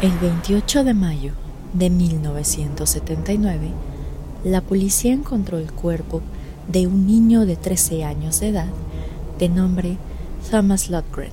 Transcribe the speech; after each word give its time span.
El 0.00 0.12
28 0.12 0.84
de 0.84 0.94
mayo 0.94 1.32
de 1.72 1.90
1979, 1.90 3.70
la 4.44 4.60
policía 4.60 5.12
encontró 5.12 5.58
el 5.58 5.72
cuerpo 5.72 6.22
de 6.68 6.86
un 6.86 7.08
niño 7.08 7.44
de 7.46 7.56
13 7.56 8.04
años 8.04 8.38
de 8.38 8.50
edad 8.50 8.68
de 9.40 9.48
nombre 9.48 9.96
Thomas 10.52 10.88
Lundgren, 10.88 11.32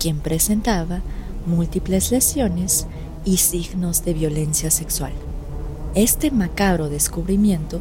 quien 0.00 0.18
presentaba 0.18 1.02
múltiples 1.46 2.10
lesiones 2.10 2.88
y 3.24 3.36
signos 3.36 4.04
de 4.04 4.14
violencia 4.14 4.72
sexual. 4.72 5.12
Este 5.94 6.32
macabro 6.32 6.88
descubrimiento, 6.88 7.78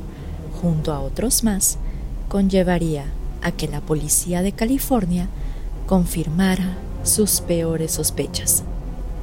junto 0.61 0.93
a 0.93 0.99
otros 0.99 1.43
más, 1.43 1.79
conllevaría 2.29 3.05
a 3.41 3.51
que 3.51 3.67
la 3.67 3.81
policía 3.81 4.43
de 4.43 4.51
California 4.51 5.27
confirmara 5.87 6.77
sus 7.01 7.41
peores 7.41 7.93
sospechas 7.93 8.63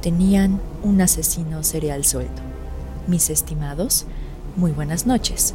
tenían 0.01 0.59
un 0.83 0.99
asesino 0.99 1.63
serial 1.63 2.03
suelto. 2.03 2.41
Mis 3.07 3.29
estimados, 3.29 4.05
muy 4.55 4.71
buenas 4.71 5.05
noches. 5.05 5.53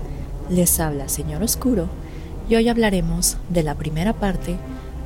Les 0.48 0.78
habla 0.78 1.08
Señor 1.08 1.42
Oscuro 1.42 1.88
y 2.48 2.54
hoy 2.54 2.68
hablaremos 2.68 3.38
de 3.48 3.64
la 3.64 3.74
primera 3.74 4.12
parte 4.12 4.56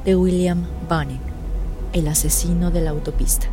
de 0.05 0.15
William 0.15 0.65
Bunning, 0.89 1.21
el 1.95 2.07
asesino 2.09 2.71
de 2.71 2.83
la 2.83 2.91
autopista. 2.91 3.47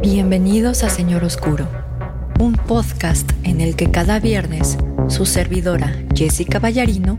Bienvenidos 0.00 0.82
a 0.82 0.88
Señor 0.88 1.24
Oscuro, 1.24 1.66
un 2.38 2.54
podcast 2.54 3.30
en 3.42 3.60
el 3.60 3.76
que 3.76 3.90
cada 3.90 4.18
viernes 4.18 4.78
su 5.08 5.26
servidora 5.26 5.92
Jessica 6.14 6.58
Ballarino 6.58 7.18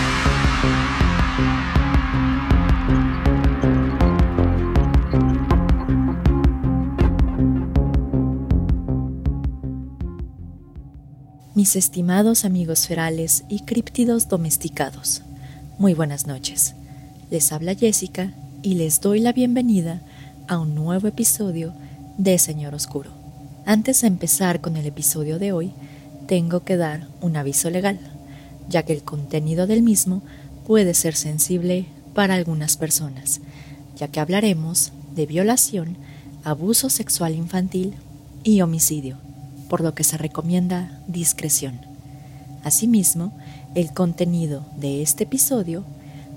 Mis 11.61 11.75
estimados 11.75 12.43
amigos 12.43 12.87
ferales 12.87 13.43
y 13.47 13.59
críptidos 13.59 14.27
domesticados. 14.27 15.21
Muy 15.77 15.93
buenas 15.93 16.25
noches. 16.25 16.73
Les 17.29 17.51
habla 17.51 17.75
Jessica 17.75 18.33
y 18.63 18.73
les 18.73 18.99
doy 18.99 19.19
la 19.19 19.31
bienvenida 19.31 20.01
a 20.47 20.57
un 20.57 20.73
nuevo 20.73 21.07
episodio 21.07 21.71
de 22.17 22.39
Señor 22.39 22.73
Oscuro. 22.73 23.11
Antes 23.63 24.01
de 24.01 24.07
empezar 24.07 24.59
con 24.59 24.75
el 24.75 24.87
episodio 24.87 25.37
de 25.37 25.51
hoy, 25.51 25.71
tengo 26.25 26.63
que 26.63 26.77
dar 26.77 27.07
un 27.21 27.37
aviso 27.37 27.69
legal, 27.69 27.99
ya 28.67 28.81
que 28.81 28.93
el 28.93 29.03
contenido 29.03 29.67
del 29.67 29.83
mismo 29.83 30.23
puede 30.65 30.95
ser 30.95 31.13
sensible 31.13 31.85
para 32.15 32.33
algunas 32.33 32.75
personas, 32.75 33.39
ya 33.95 34.07
que 34.07 34.19
hablaremos 34.19 34.93
de 35.13 35.27
violación, 35.27 35.95
abuso 36.43 36.89
sexual 36.89 37.35
infantil 37.35 37.93
y 38.43 38.61
homicidio 38.61 39.19
por 39.71 39.79
lo 39.79 39.95
que 39.95 40.03
se 40.03 40.17
recomienda 40.17 40.99
discreción. 41.07 41.79
Asimismo, 42.61 43.31
el 43.73 43.93
contenido 43.93 44.65
de 44.75 45.01
este 45.01 45.23
episodio 45.23 45.85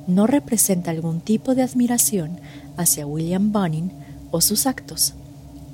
no 0.07 0.29
representa 0.29 0.93
algún 0.93 1.21
tipo 1.21 1.57
de 1.57 1.63
admiración 1.63 2.39
hacia 2.77 3.09
William 3.09 3.51
Bunning 3.51 3.91
o 4.31 4.41
sus 4.41 4.69
actos, 4.69 5.15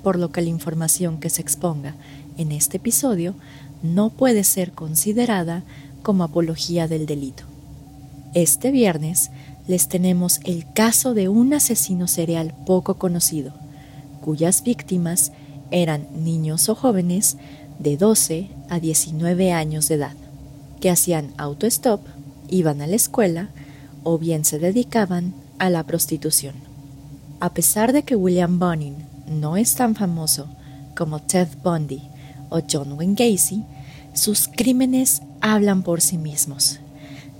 por 0.03 0.19
lo 0.19 0.32
que 0.32 0.41
la 0.41 0.49
información 0.49 1.20
que 1.20 1.28
se 1.28 1.43
exponga 1.43 1.97
en 2.38 2.50
este 2.50 2.78
episodio 2.78 3.34
no 3.82 4.09
puede 4.09 4.43
ser 4.43 4.72
considerada 4.72 5.62
como 6.03 6.25
apología 6.25 6.88
del 6.88 7.04
delito. 7.04 7.43
Este 8.32 8.70
viernes 8.70 9.31
les 9.69 9.87
tenemos 9.87 10.41
el 10.47 10.65
caso 10.72 11.12
de 11.12 11.28
un 11.28 11.53
asesino 11.53 12.09
serial 12.09 12.54
poco 12.65 12.94
conocido, 12.94 13.53
cuyas 14.22 14.62
víctimas 14.62 15.32
eran 15.70 16.06
niños 16.14 16.69
o 16.69 16.75
jóvenes 16.75 17.36
de 17.78 17.97
12 17.97 18.50
a 18.69 18.81
19 18.81 19.53
años 19.53 19.88
de 19.88 19.94
edad, 19.97 20.14
que 20.81 20.91
hacían 20.91 21.32
autostop, 21.36 22.00
iban 22.48 22.82
a 22.82 22.86
la 22.86 22.97
escuela 22.97 23.48
o 24.03 24.19
bien 24.19 24.44
se 24.44 24.58
dedicaban 24.58 25.34
a 25.58 25.70
la 25.70 25.84
prostitución. 25.84 26.54
A 27.41 27.54
pesar 27.54 27.92
de 27.92 28.03
que 28.03 28.16
William 28.16 28.58
Bunning 28.58 28.97
no 29.26 29.56
es 29.56 29.75
tan 29.75 29.94
famoso 29.94 30.47
como 30.97 31.20
Ted 31.20 31.48
Bundy 31.62 32.02
o 32.50 32.60
John 32.70 32.92
Wayne 32.92 33.14
Gacy, 33.14 33.64
sus 34.12 34.48
crímenes 34.48 35.22
hablan 35.41 35.82
por 35.82 36.00
sí 36.00 36.19
mismos, 36.19 36.81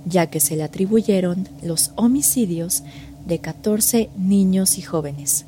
ya 0.05 0.27
que 0.27 0.39
se 0.39 0.55
le 0.55 0.63
atribuyeron 0.63 1.47
los 1.61 1.91
homicidios 1.95 2.83
de 3.25 3.39
14 3.39 4.09
niños 4.17 4.77
y 4.77 4.81
jóvenes, 4.81 5.45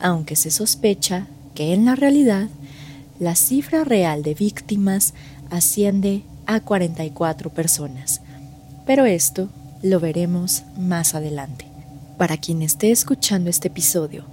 aunque 0.00 0.34
se 0.34 0.50
sospecha 0.50 1.26
que 1.54 1.72
en 1.72 1.84
la 1.84 1.94
realidad 1.94 2.48
la 3.18 3.34
cifra 3.34 3.84
real 3.84 4.22
de 4.22 4.34
víctimas 4.34 5.14
asciende 5.50 6.22
a 6.46 6.60
44 6.60 7.50
personas. 7.50 8.20
Pero 8.86 9.06
esto 9.06 9.48
lo 9.82 10.00
veremos 10.00 10.64
más 10.78 11.14
adelante. 11.14 11.66
Para 12.18 12.36
quien 12.36 12.62
esté 12.62 12.90
escuchando 12.90 13.50
este 13.50 13.68
episodio 13.68 14.24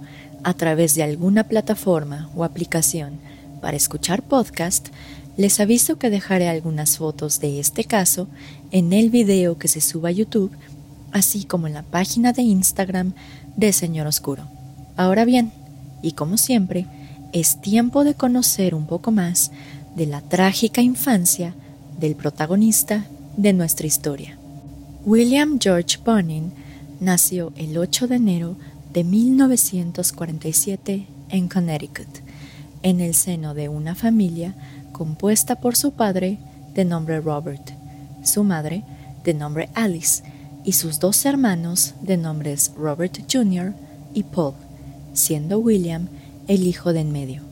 a 0.42 0.54
través 0.54 0.94
de 0.94 1.02
alguna 1.02 1.44
plataforma 1.44 2.30
o 2.34 2.44
aplicación 2.44 3.18
para 3.60 3.76
escuchar 3.76 4.22
podcast, 4.22 4.88
les 5.36 5.60
aviso 5.60 5.98
que 5.98 6.10
dejaré 6.10 6.48
algunas 6.48 6.98
fotos 6.98 7.40
de 7.40 7.60
este 7.60 7.84
caso 7.84 8.28
en 8.70 8.92
el 8.92 9.10
video 9.10 9.58
que 9.58 9.68
se 9.68 9.80
suba 9.80 10.10
a 10.10 10.12
YouTube, 10.12 10.52
así 11.12 11.44
como 11.44 11.66
en 11.66 11.74
la 11.74 11.82
página 11.82 12.32
de 12.32 12.42
Instagram 12.42 13.14
de 13.56 13.72
Señor 13.72 14.06
Oscuro. 14.06 14.44
Ahora 14.96 15.24
bien, 15.24 15.52
y 16.02 16.12
como 16.12 16.36
siempre, 16.36 16.86
es 17.32 17.60
tiempo 17.60 18.04
de 18.04 18.14
conocer 18.14 18.74
un 18.74 18.86
poco 18.86 19.12
más 19.12 19.50
de 19.94 20.06
la 20.06 20.20
trágica 20.20 20.82
infancia 20.82 21.54
del 21.98 22.16
protagonista 22.16 23.06
de 23.36 23.52
nuestra 23.52 23.86
historia. 23.86 24.36
William 25.04 25.58
George 25.60 25.98
Bunning 26.04 26.52
nació 27.00 27.52
el 27.56 27.78
8 27.78 28.08
de 28.08 28.16
enero 28.16 28.56
de 28.92 29.04
1947 29.04 31.06
en 31.30 31.48
Connecticut, 31.48 32.08
en 32.82 33.00
el 33.00 33.14
seno 33.14 33.54
de 33.54 33.68
una 33.68 33.94
familia 33.94 34.54
compuesta 34.92 35.60
por 35.60 35.76
su 35.76 35.92
padre 35.92 36.38
de 36.74 36.84
nombre 36.84 37.20
Robert, 37.20 37.70
su 38.22 38.44
madre 38.44 38.84
de 39.24 39.34
nombre 39.34 39.70
Alice 39.74 40.22
y 40.64 40.72
sus 40.72 41.00
dos 41.00 41.24
hermanos 41.24 41.94
de 42.02 42.16
nombres 42.16 42.72
Robert 42.76 43.18
Jr. 43.30 43.72
y 44.12 44.24
Paul, 44.24 44.54
siendo 45.14 45.58
William 45.58 46.08
el 46.50 46.66
hijo 46.66 46.92
de 46.92 46.98
en 46.98 47.12
medio. 47.12 47.42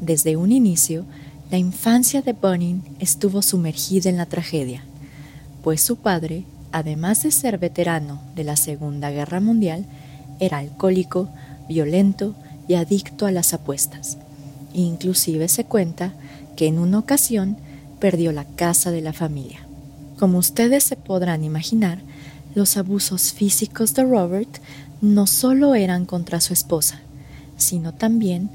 Desde 0.00 0.36
un 0.36 0.50
inicio, 0.50 1.04
la 1.48 1.58
infancia 1.58 2.22
de 2.22 2.32
Bunning 2.32 2.82
estuvo 2.98 3.40
sumergida 3.40 4.10
en 4.10 4.16
la 4.16 4.26
tragedia, 4.26 4.82
pues 5.62 5.80
su 5.80 5.94
padre, 5.94 6.42
además 6.72 7.22
de 7.22 7.30
ser 7.30 7.58
veterano 7.58 8.20
de 8.34 8.42
la 8.42 8.56
Segunda 8.56 9.10
Guerra 9.10 9.38
Mundial, 9.38 9.86
era 10.40 10.58
alcohólico, 10.58 11.28
violento 11.68 12.34
y 12.66 12.74
adicto 12.74 13.26
a 13.26 13.30
las 13.30 13.54
apuestas. 13.54 14.18
Inclusive 14.74 15.46
se 15.46 15.62
cuenta 15.62 16.12
que 16.56 16.66
en 16.66 16.80
una 16.80 16.98
ocasión 16.98 17.58
perdió 18.00 18.32
la 18.32 18.44
casa 18.44 18.90
de 18.90 19.02
la 19.02 19.12
familia. 19.12 19.60
Como 20.18 20.38
ustedes 20.38 20.82
se 20.82 20.96
podrán 20.96 21.44
imaginar, 21.44 22.00
los 22.56 22.76
abusos 22.76 23.32
físicos 23.32 23.94
de 23.94 24.02
Robert 24.02 24.58
no 25.00 25.28
solo 25.28 25.76
eran 25.76 26.06
contra 26.06 26.40
su 26.40 26.52
esposa, 26.52 27.02
sino 27.60 27.92
también 27.92 28.50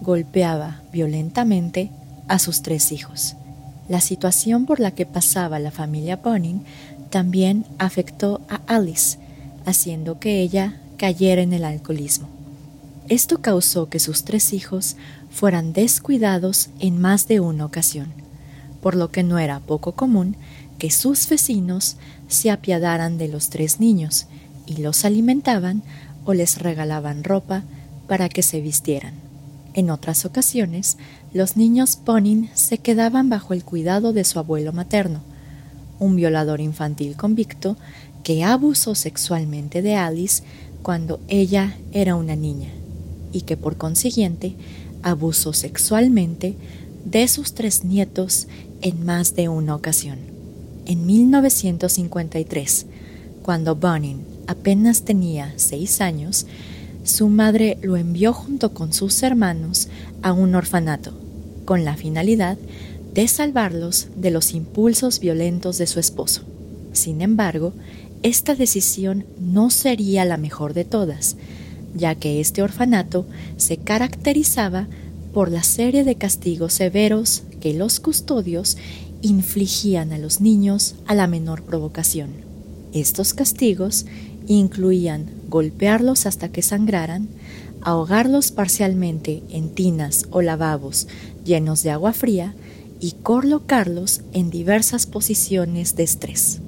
golpeaba 0.00 0.82
violentamente 0.92 1.90
a 2.26 2.38
sus 2.38 2.62
tres 2.62 2.92
hijos. 2.92 3.36
La 3.88 4.00
situación 4.00 4.66
por 4.66 4.80
la 4.80 4.90
que 4.90 5.06
pasaba 5.06 5.58
la 5.58 5.70
familia 5.70 6.16
Bunning 6.16 6.62
también 7.10 7.64
afectó 7.78 8.42
a 8.48 8.60
Alice, 8.66 9.18
haciendo 9.64 10.18
que 10.18 10.40
ella 10.42 10.76
cayera 10.98 11.40
en 11.40 11.52
el 11.52 11.64
alcoholismo. 11.64 12.28
Esto 13.08 13.40
causó 13.40 13.88
que 13.88 14.00
sus 14.00 14.24
tres 14.24 14.52
hijos 14.52 14.96
fueran 15.30 15.72
descuidados 15.72 16.68
en 16.80 17.00
más 17.00 17.28
de 17.28 17.40
una 17.40 17.64
ocasión, 17.64 18.12
por 18.82 18.94
lo 18.94 19.10
que 19.10 19.22
no 19.22 19.38
era 19.38 19.60
poco 19.60 19.92
común 19.92 20.36
que 20.78 20.90
sus 20.90 21.28
vecinos 21.28 21.96
se 22.28 22.50
apiadaran 22.50 23.18
de 23.18 23.28
los 23.28 23.48
tres 23.48 23.80
niños 23.80 24.26
y 24.66 24.76
los 24.76 25.04
alimentaban 25.04 25.82
o 26.24 26.34
les 26.34 26.58
regalaban 26.58 27.24
ropa 27.24 27.62
para 28.08 28.28
que 28.28 28.42
se 28.42 28.60
vistieran. 28.60 29.14
En 29.74 29.90
otras 29.90 30.24
ocasiones, 30.24 30.96
los 31.32 31.56
niños 31.56 32.00
Bonin 32.04 32.50
se 32.54 32.78
quedaban 32.78 33.28
bajo 33.28 33.54
el 33.54 33.62
cuidado 33.62 34.12
de 34.12 34.24
su 34.24 34.40
abuelo 34.40 34.72
materno, 34.72 35.20
un 36.00 36.16
violador 36.16 36.60
infantil 36.60 37.16
convicto 37.16 37.76
que 38.24 38.42
abusó 38.42 38.94
sexualmente 38.94 39.82
de 39.82 39.94
Alice 39.94 40.42
cuando 40.82 41.20
ella 41.28 41.76
era 41.92 42.16
una 42.16 42.34
niña 42.34 42.70
y 43.32 43.42
que 43.42 43.56
por 43.56 43.76
consiguiente 43.76 44.54
abusó 45.02 45.52
sexualmente 45.52 46.56
de 47.04 47.28
sus 47.28 47.54
tres 47.54 47.84
nietos 47.84 48.48
en 48.80 49.04
más 49.04 49.34
de 49.34 49.48
una 49.48 49.74
ocasión. 49.74 50.18
En 50.86 51.06
1953, 51.06 52.86
cuando 53.42 53.76
Bonin 53.76 54.24
apenas 54.46 55.02
tenía 55.02 55.52
seis 55.56 56.00
años, 56.00 56.46
su 57.08 57.28
madre 57.28 57.78
lo 57.80 57.96
envió 57.96 58.32
junto 58.34 58.74
con 58.74 58.92
sus 58.92 59.22
hermanos 59.22 59.88
a 60.22 60.32
un 60.32 60.54
orfanato, 60.54 61.12
con 61.64 61.84
la 61.84 61.96
finalidad 61.96 62.58
de 63.14 63.26
salvarlos 63.28 64.08
de 64.14 64.30
los 64.30 64.52
impulsos 64.52 65.18
violentos 65.18 65.78
de 65.78 65.86
su 65.86 66.00
esposo. 66.00 66.42
Sin 66.92 67.22
embargo, 67.22 67.72
esta 68.22 68.54
decisión 68.54 69.24
no 69.40 69.70
sería 69.70 70.24
la 70.26 70.36
mejor 70.36 70.74
de 70.74 70.84
todas, 70.84 71.36
ya 71.94 72.14
que 72.14 72.40
este 72.40 72.62
orfanato 72.62 73.26
se 73.56 73.78
caracterizaba 73.78 74.86
por 75.32 75.50
la 75.50 75.62
serie 75.62 76.04
de 76.04 76.16
castigos 76.16 76.74
severos 76.74 77.42
que 77.60 77.72
los 77.72 78.00
custodios 78.00 78.76
infligían 79.22 80.12
a 80.12 80.18
los 80.18 80.42
niños 80.42 80.94
a 81.06 81.14
la 81.14 81.26
menor 81.26 81.62
provocación. 81.62 82.30
Estos 82.92 83.32
castigos 83.32 84.04
incluían 84.46 85.37
golpearlos 85.48 86.26
hasta 86.26 86.50
que 86.50 86.62
sangraran, 86.62 87.28
ahogarlos 87.82 88.50
parcialmente 88.50 89.42
en 89.50 89.70
tinas 89.70 90.26
o 90.30 90.42
lavabos 90.42 91.08
llenos 91.44 91.82
de 91.82 91.90
agua 91.90 92.12
fría 92.12 92.54
y 93.00 93.12
colocarlos 93.22 94.22
en 94.32 94.50
diversas 94.50 95.06
posiciones 95.06 95.96
de 95.96 96.02
estrés. 96.02 96.60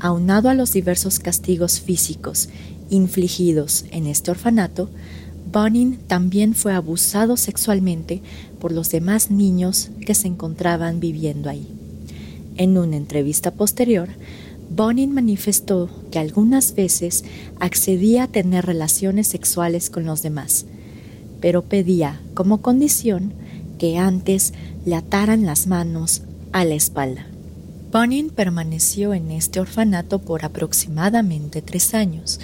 Aunado 0.00 0.48
a 0.48 0.54
los 0.54 0.72
diversos 0.72 1.18
castigos 1.18 1.80
físicos 1.80 2.48
infligidos 2.90 3.84
en 3.90 4.06
este 4.06 4.30
orfanato, 4.30 4.90
Bonin 5.52 5.98
también 6.06 6.54
fue 6.54 6.74
abusado 6.74 7.36
sexualmente 7.36 8.20
por 8.60 8.72
los 8.72 8.90
demás 8.90 9.30
niños 9.30 9.90
que 10.04 10.14
se 10.14 10.28
encontraban 10.28 11.00
viviendo 11.00 11.48
ahí. 11.48 11.66
En 12.56 12.76
una 12.78 12.96
entrevista 12.96 13.52
posterior, 13.52 14.08
Bonin 14.70 15.12
manifestó 15.12 15.88
que 16.10 16.18
algunas 16.18 16.74
veces 16.74 17.24
accedía 17.60 18.24
a 18.24 18.28
tener 18.28 18.66
relaciones 18.66 19.28
sexuales 19.28 19.90
con 19.90 20.04
los 20.04 20.22
demás, 20.22 20.66
pero 21.40 21.62
pedía 21.62 22.20
como 22.34 22.62
condición 22.62 23.32
que 23.78 23.98
antes 23.98 24.52
le 24.84 24.96
ataran 24.96 25.46
las 25.46 25.66
manos 25.66 26.22
a 26.52 26.64
la 26.64 26.74
espalda. 26.74 27.26
Bonin 27.92 28.30
permaneció 28.30 29.14
en 29.14 29.30
este 29.30 29.60
orfanato 29.60 30.18
por 30.18 30.44
aproximadamente 30.44 31.62
tres 31.62 31.94
años, 31.94 32.40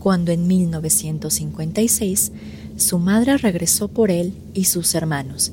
cuando 0.00 0.32
en 0.32 0.46
1956 0.48 2.32
su 2.76 2.98
madre 2.98 3.36
regresó 3.38 3.88
por 3.88 4.10
él 4.10 4.34
y 4.54 4.64
sus 4.64 4.94
hermanos, 4.94 5.52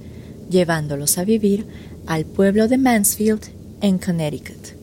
llevándolos 0.50 1.18
a 1.18 1.24
vivir 1.24 1.68
al 2.08 2.26
pueblo 2.26 2.68
de 2.68 2.80
Mansfield, 2.80 3.42
en 3.82 3.98
Connecticut. 3.98 4.79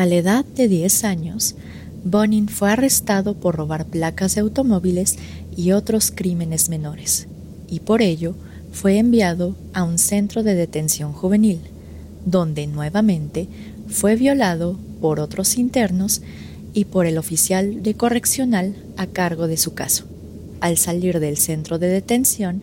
A 0.00 0.06
la 0.06 0.14
edad 0.14 0.46
de 0.46 0.66
10 0.66 1.04
años, 1.04 1.56
Bonin 2.04 2.48
fue 2.48 2.70
arrestado 2.70 3.34
por 3.34 3.56
robar 3.56 3.84
placas 3.84 4.34
de 4.34 4.40
automóviles 4.40 5.18
y 5.58 5.72
otros 5.72 6.10
crímenes 6.10 6.70
menores, 6.70 7.28
y 7.68 7.80
por 7.80 8.00
ello 8.00 8.34
fue 8.72 8.96
enviado 8.96 9.56
a 9.74 9.82
un 9.82 9.98
centro 9.98 10.42
de 10.42 10.54
detención 10.54 11.12
juvenil, 11.12 11.60
donde 12.24 12.66
nuevamente 12.66 13.46
fue 13.88 14.16
violado 14.16 14.78
por 15.02 15.20
otros 15.20 15.58
internos 15.58 16.22
y 16.72 16.86
por 16.86 17.04
el 17.04 17.18
oficial 17.18 17.82
de 17.82 17.92
correccional 17.92 18.76
a 18.96 19.06
cargo 19.06 19.48
de 19.48 19.58
su 19.58 19.74
caso. 19.74 20.06
Al 20.62 20.78
salir 20.78 21.20
del 21.20 21.36
centro 21.36 21.78
de 21.78 21.88
detención, 21.88 22.62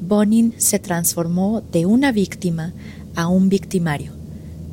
Bonin 0.00 0.54
se 0.56 0.78
transformó 0.78 1.62
de 1.70 1.84
una 1.84 2.12
víctima 2.12 2.72
a 3.14 3.28
un 3.28 3.50
victimario, 3.50 4.12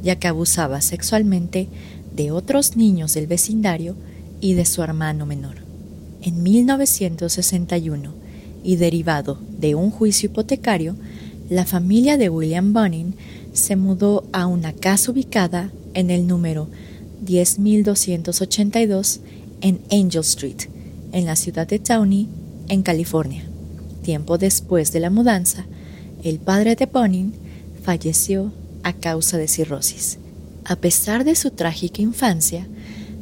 ya 0.02 0.16
que 0.16 0.30
abusaba 0.30 0.80
sexualmente 0.80 1.68
de 2.16 2.32
otros 2.32 2.76
niños 2.76 3.14
del 3.14 3.28
vecindario 3.28 3.96
y 4.42 4.54
de 4.54 4.66
su 4.66 4.82
hermano 4.84 5.26
menor. 5.26 5.56
En 6.22 6.42
1961, 6.44 8.26
y 8.66 8.78
derivado 8.78 9.38
de 9.60 9.76
un 9.76 9.92
juicio 9.92 10.30
hipotecario, 10.30 10.96
la 11.50 11.66
familia 11.66 12.18
de 12.18 12.30
William 12.30 12.74
Bonin 12.74 13.14
se 13.54 13.76
mudó 13.76 14.26
a 14.34 14.48
una 14.48 14.74
casa 14.74 15.12
ubicada 15.12 15.72
en 15.94 16.10
el 16.10 16.26
número 16.26 16.68
10282 17.22 19.20
en 19.62 19.82
Angel 19.92 20.22
Street, 20.22 20.68
en 21.12 21.26
la 21.26 21.36
ciudad 21.36 21.68
de 21.68 21.78
Downey, 21.78 22.28
en 22.68 22.82
California. 22.82 23.44
Tiempo 24.02 24.40
después 24.40 24.92
de 24.92 25.00
la 25.00 25.12
mudanza, 25.12 25.66
el 26.24 26.40
padre 26.40 26.76
de 26.76 26.88
Bonin 26.88 27.34
falleció 27.84 28.52
a 28.82 28.94
causa 28.94 29.38
de 29.38 29.48
cirrosis. 29.48 30.18
A 30.68 30.76
pesar 30.78 31.26
de 31.26 31.36
su 31.36 31.52
trágica 31.52 32.02
infancia, 32.02 32.68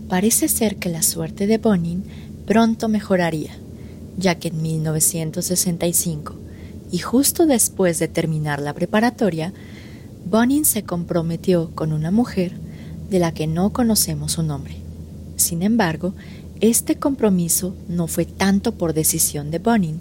parece 0.07 0.47
ser 0.47 0.77
que 0.77 0.87
la 0.87 1.03
suerte 1.03 1.45
de 1.45 1.57
Bonin 1.57 2.05
pronto 2.45 2.87
mejoraría, 2.87 3.51
ya 4.17 4.35
que 4.35 4.47
en 4.47 4.61
1965, 4.61 6.35
y 6.89 6.99
justo 6.99 7.45
después 7.45 7.99
de 7.99 8.07
terminar 8.07 8.61
la 8.61 8.73
preparatoria, 8.73 9.51
Bonin 10.25 10.63
se 10.63 10.83
comprometió 10.83 11.71
con 11.75 11.91
una 11.91 12.11
mujer 12.11 12.53
de 13.09 13.19
la 13.19 13.33
que 13.33 13.45
no 13.45 13.73
conocemos 13.73 14.31
su 14.31 14.43
nombre. 14.43 14.77
Sin 15.35 15.63
embargo, 15.63 16.13
este 16.61 16.95
compromiso 16.95 17.75
no 17.89 18.07
fue 18.07 18.23
tanto 18.23 18.75
por 18.75 18.93
decisión 18.93 19.51
de 19.51 19.59
Bonin, 19.59 19.99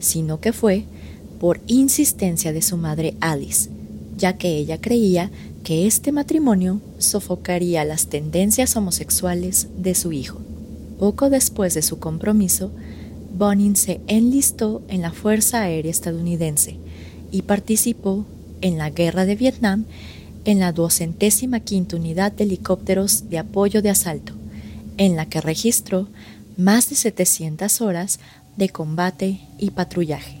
sino 0.00 0.40
que 0.40 0.54
fue 0.54 0.86
por 1.38 1.60
insistencia 1.66 2.54
de 2.54 2.62
su 2.62 2.78
madre 2.78 3.14
Alice, 3.20 3.68
ya 4.16 4.38
que 4.38 4.56
ella 4.56 4.80
creía 4.80 5.30
que 5.68 5.86
este 5.86 6.12
matrimonio 6.12 6.80
sofocaría 6.96 7.84
las 7.84 8.06
tendencias 8.06 8.74
homosexuales 8.74 9.68
de 9.76 9.94
su 9.94 10.12
hijo. 10.12 10.40
Poco 10.98 11.28
después 11.28 11.74
de 11.74 11.82
su 11.82 11.98
compromiso, 11.98 12.70
Bonin 13.36 13.76
se 13.76 14.00
enlistó 14.06 14.80
en 14.88 15.02
la 15.02 15.12
Fuerza 15.12 15.60
Aérea 15.60 15.90
estadounidense 15.90 16.78
y 17.30 17.42
participó 17.42 18.24
en 18.62 18.78
la 18.78 18.88
Guerra 18.88 19.26
de 19.26 19.36
Vietnam 19.36 19.84
en 20.46 20.58
la 20.58 20.72
duocentésima 20.72 21.60
quinta 21.60 21.96
unidad 21.96 22.32
de 22.32 22.44
helicópteros 22.44 23.28
de 23.28 23.36
apoyo 23.36 23.82
de 23.82 23.90
asalto, 23.90 24.32
en 24.96 25.16
la 25.16 25.26
que 25.26 25.42
registró 25.42 26.08
más 26.56 26.88
de 26.88 26.96
700 26.96 27.82
horas 27.82 28.20
de 28.56 28.70
combate 28.70 29.42
y 29.58 29.68
patrullaje. 29.72 30.38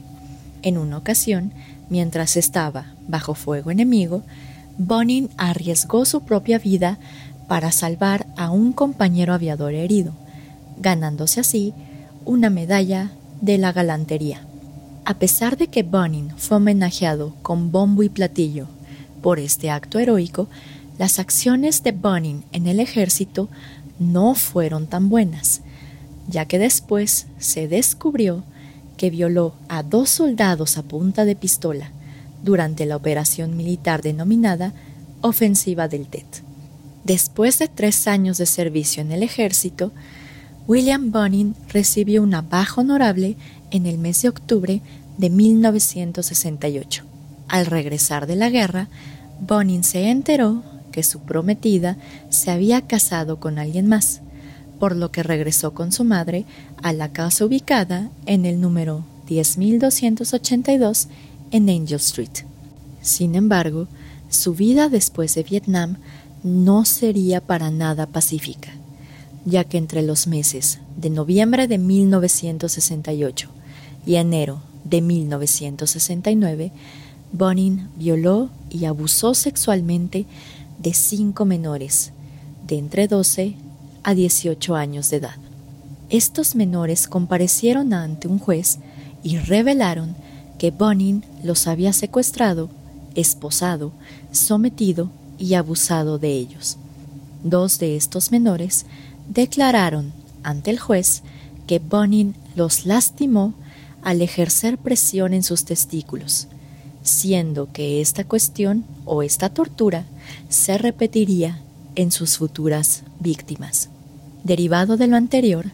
En 0.62 0.78
una 0.78 0.96
ocasión, 0.96 1.52
mientras 1.90 2.38
estaba 2.38 2.94
bajo 3.08 3.34
fuego 3.34 3.70
enemigo, 3.70 4.22
Bonin 4.78 5.28
arriesgó 5.36 6.04
su 6.04 6.20
propia 6.20 6.60
vida 6.60 6.98
para 7.48 7.72
salvar 7.72 8.28
a 8.36 8.52
un 8.52 8.72
compañero 8.72 9.34
aviador 9.34 9.74
herido, 9.74 10.12
ganándose 10.78 11.40
así 11.40 11.74
una 12.24 12.48
medalla 12.48 13.10
de 13.40 13.58
la 13.58 13.72
galantería. 13.72 14.40
A 15.04 15.14
pesar 15.14 15.56
de 15.56 15.66
que 15.66 15.82
Bonin 15.82 16.30
fue 16.36 16.58
homenajeado 16.58 17.34
con 17.42 17.72
bombo 17.72 18.04
y 18.04 18.08
platillo 18.08 18.68
por 19.20 19.40
este 19.40 19.68
acto 19.68 19.98
heroico, 19.98 20.48
las 20.96 21.18
acciones 21.18 21.82
de 21.82 21.90
Bonin 21.90 22.44
en 22.52 22.68
el 22.68 22.78
ejército 22.78 23.48
no 23.98 24.36
fueron 24.36 24.86
tan 24.86 25.08
buenas, 25.08 25.60
ya 26.28 26.44
que 26.44 26.60
después 26.60 27.26
se 27.38 27.66
descubrió 27.66 28.44
que 28.96 29.10
violó 29.10 29.54
a 29.68 29.82
dos 29.82 30.10
soldados 30.10 30.78
a 30.78 30.82
punta 30.82 31.24
de 31.24 31.34
pistola 31.34 31.90
durante 32.42 32.86
la 32.86 32.96
operación 32.96 33.56
militar 33.56 34.02
denominada 34.02 34.72
Ofensiva 35.20 35.88
del 35.88 36.06
Tet. 36.06 36.42
Después 37.04 37.58
de 37.58 37.68
tres 37.68 38.06
años 38.06 38.38
de 38.38 38.46
servicio 38.46 39.00
en 39.02 39.12
el 39.12 39.22
ejército, 39.22 39.92
William 40.66 41.10
Bonin 41.10 41.54
recibió 41.68 42.22
una 42.22 42.42
baja 42.42 42.80
honorable 42.80 43.36
en 43.70 43.86
el 43.86 43.98
mes 43.98 44.22
de 44.22 44.28
octubre 44.28 44.82
de 45.16 45.30
1968. 45.30 47.04
Al 47.48 47.66
regresar 47.66 48.26
de 48.26 48.36
la 48.36 48.50
guerra, 48.50 48.88
Bonin 49.40 49.84
se 49.84 50.10
enteró 50.10 50.62
que 50.92 51.02
su 51.02 51.20
prometida 51.20 51.96
se 52.28 52.50
había 52.50 52.82
casado 52.82 53.40
con 53.40 53.58
alguien 53.58 53.86
más, 53.86 54.20
por 54.78 54.94
lo 54.94 55.10
que 55.10 55.22
regresó 55.22 55.74
con 55.74 55.92
su 55.92 56.04
madre 56.04 56.44
a 56.82 56.92
la 56.92 57.12
casa 57.12 57.44
ubicada 57.44 58.10
en 58.26 58.46
el 58.46 58.60
número 58.60 59.04
10282 59.26 61.08
en 61.50 61.68
Angel 61.68 61.96
Street. 61.96 62.44
Sin 63.00 63.34
embargo, 63.34 63.88
su 64.28 64.54
vida 64.54 64.88
después 64.88 65.34
de 65.34 65.42
Vietnam 65.42 65.96
no 66.42 66.84
sería 66.84 67.40
para 67.40 67.70
nada 67.70 68.06
pacífica, 68.06 68.70
ya 69.44 69.64
que 69.64 69.78
entre 69.78 70.02
los 70.02 70.26
meses 70.26 70.78
de 70.96 71.10
noviembre 71.10 71.66
de 71.66 71.78
1968 71.78 73.48
y 74.06 74.16
enero 74.16 74.60
de 74.84 75.00
1969, 75.00 76.72
Bonin 77.32 77.88
violó 77.96 78.50
y 78.70 78.84
abusó 78.84 79.34
sexualmente 79.34 80.26
de 80.78 80.94
cinco 80.94 81.44
menores 81.44 82.12
de 82.66 82.78
entre 82.78 83.08
12 83.08 83.54
a 84.02 84.14
18 84.14 84.76
años 84.76 85.10
de 85.10 85.18
edad. 85.18 85.36
Estos 86.10 86.54
menores 86.54 87.06
comparecieron 87.06 87.92
ante 87.92 88.28
un 88.28 88.38
juez 88.38 88.78
y 89.22 89.36
revelaron 89.38 90.14
que 90.58 90.70
Bonin 90.70 91.24
los 91.42 91.66
había 91.66 91.92
secuestrado, 91.92 92.68
esposado, 93.14 93.92
sometido 94.32 95.10
y 95.38 95.54
abusado 95.54 96.18
de 96.18 96.32
ellos. 96.32 96.76
Dos 97.44 97.78
de 97.78 97.96
estos 97.96 98.32
menores 98.32 98.84
declararon 99.28 100.12
ante 100.42 100.70
el 100.70 100.78
juez 100.78 101.22
que 101.66 101.78
Bonin 101.78 102.34
los 102.56 102.86
lastimó 102.86 103.54
al 104.02 104.22
ejercer 104.22 104.78
presión 104.78 105.34
en 105.34 105.42
sus 105.42 105.64
testículos, 105.64 106.48
siendo 107.02 107.70
que 107.72 108.00
esta 108.00 108.24
cuestión 108.24 108.84
o 109.04 109.22
esta 109.22 109.50
tortura 109.50 110.04
se 110.48 110.78
repetiría 110.78 111.60
en 111.94 112.10
sus 112.10 112.38
futuras 112.38 113.02
víctimas. 113.20 113.90
Derivado 114.44 114.96
de 114.96 115.06
lo 115.06 115.16
anterior, 115.16 115.66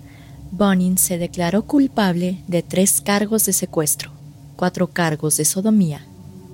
Bonin 0.51 0.99
se 0.99 1.19
declaró 1.19 1.65
culpable 1.65 2.39
de 2.49 2.63
tres 2.63 3.01
cargos 3.01 3.45
de 3.47 3.53
secuestro, 3.53 4.14
cuatro 4.55 4.89
cargos 4.89 5.37
de 5.37 5.45
sodomía, 5.45 6.07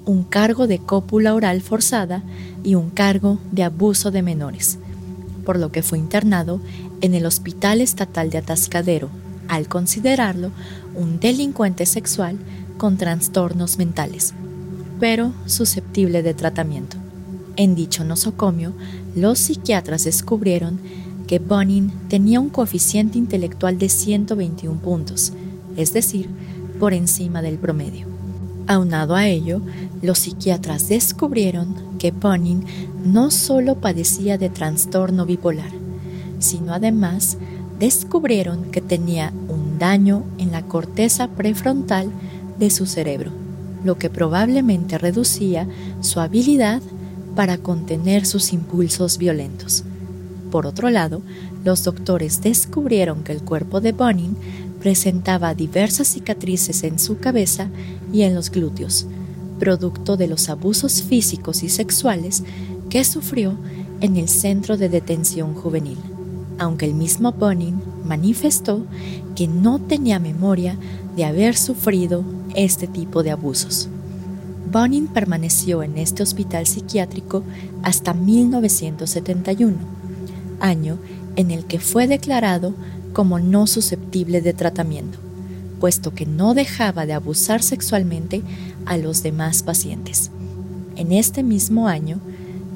un 0.05 0.25
cargo 0.25 0.67
de 0.67 0.79
cópula 0.79 1.35
oral 1.35 1.61
forzada 1.61 2.23
y 2.65 2.75
un 2.75 2.91
cargo 2.91 3.39
de 3.53 3.63
abuso 3.63 4.11
de 4.11 4.23
menores, 4.23 4.79
por 5.45 5.59
lo 5.59 5.71
que 5.71 5.83
fue 5.83 5.99
internado 5.99 6.61
en 7.01 7.15
el 7.15 7.27
Hospital 7.27 7.81
Estatal 7.81 8.31
de 8.31 8.39
Atascadero, 8.39 9.09
al 9.49 9.69
considerarlo 9.69 10.51
un 10.95 11.21
delincuente 11.21 11.87
sexual 11.87 12.39
con 12.79 12.97
trastornos 12.97 13.79
mentales, 13.79 14.35
pero 14.99 15.33
susceptible 15.47 16.23
de 16.23 16.35
tratamiento. 16.35 16.97
En 17.57 17.75
dicho 17.75 18.05
nosocomio, 18.05 18.73
los 19.15 19.39
psiquiatras 19.39 20.05
descubrieron 20.05 20.81
que 21.27 21.39
Bonin 21.39 21.93
tenía 22.09 22.41
un 22.41 22.49
coeficiente 22.49 23.19
intelectual 23.19 23.79
de 23.79 23.89
121 23.89 24.81
puntos, 24.81 25.33
es 25.77 25.93
decir, 25.93 26.29
por 26.81 26.95
encima 26.95 27.43
del 27.43 27.59
promedio. 27.59 28.09
Aunado 28.67 29.15
a 29.15 29.29
ello, 29.29 29.61
los 30.03 30.21
psiquiatras 30.21 30.89
descubrieron 30.89 31.77
que 31.99 32.11
Bonin 32.11 32.65
no 33.05 33.31
solo 33.31 33.77
padecía 33.77 34.39
de 34.39 34.49
trastorno 34.49 35.27
bipolar, 35.27 35.71
sino 36.39 36.73
además 36.73 37.37
descubrieron 37.79 38.65
que 38.71 38.81
tenía 38.81 39.33
un 39.49 39.79
daño 39.79 40.25
en 40.39 40.53
la 40.53 40.63
corteza 40.63 41.29
prefrontal 41.29 42.11
de 42.59 42.71
su 42.71 42.87
cerebro, 42.87 43.31
lo 43.85 43.99
que 43.99 44.11
probablemente 44.11 44.99
reducía 44.99 45.69
su 46.01 46.21
habilidad 46.21 46.81
para 47.37 47.59
contener 47.59 48.27
sus 48.27 48.53
impulsos 48.53 49.19
violentos. 49.19 49.85
Por 50.51 50.67
otro 50.67 50.91
lado, 50.91 51.23
los 51.65 51.85
doctores 51.85 52.41
descubrieron 52.43 53.23
que 53.23 53.33
el 53.33 53.43
cuerpo 53.43 53.81
de 53.81 53.93
Bonin 53.93 54.37
presentaba 54.81 55.55
diversas 55.55 56.09
cicatrices 56.09 56.83
en 56.83 56.99
su 56.99 57.19
cabeza 57.19 57.69
y 58.13 58.23
en 58.23 58.35
los 58.35 58.51
glúteos, 58.51 59.07
producto 59.59 60.17
de 60.17 60.27
los 60.27 60.49
abusos 60.49 61.03
físicos 61.03 61.63
y 61.63 61.69
sexuales 61.69 62.43
que 62.89 63.05
sufrió 63.05 63.57
en 64.01 64.17
el 64.17 64.29
centro 64.29 64.77
de 64.77 64.89
detención 64.89 65.55
juvenil, 65.55 65.99
aunque 66.59 66.87
el 66.87 66.95
mismo 66.95 67.33
Bonin 67.33 67.81
manifestó 68.05 68.85
que 69.37 69.47
no 69.47 69.79
tenía 69.79 70.19
memoria 70.19 70.77
de 71.15 71.25
haber 71.25 71.57
sufrido 71.57 72.25
este 72.55 72.87
tipo 72.87 73.23
de 73.23 73.31
abusos. 73.31 73.89
Bonin 74.73 75.09
permaneció 75.09 75.83
en 75.83 75.99
este 75.99 76.23
hospital 76.23 76.67
psiquiátrico 76.67 77.43
hasta 77.83 78.15
1971, 78.15 79.77
año 80.61 80.99
en 81.37 81.51
el 81.51 81.65
que 81.65 81.81
fue 81.81 82.07
declarado 82.07 82.75
como 83.13 83.39
no 83.39 83.67
susceptible 83.67 84.41
de 84.41 84.53
tratamiento, 84.53 85.19
puesto 85.81 86.15
que 86.15 86.27
no 86.27 86.55
dejaba 86.55 87.07
de 87.07 87.13
abusar 87.13 87.63
sexualmente 87.63 88.43
a 88.87 88.97
los 88.97 89.23
demás 89.23 89.63
pacientes. 89.63 90.31
En 90.97 91.13
este 91.13 91.43
mismo 91.43 91.89
año, 91.89 92.19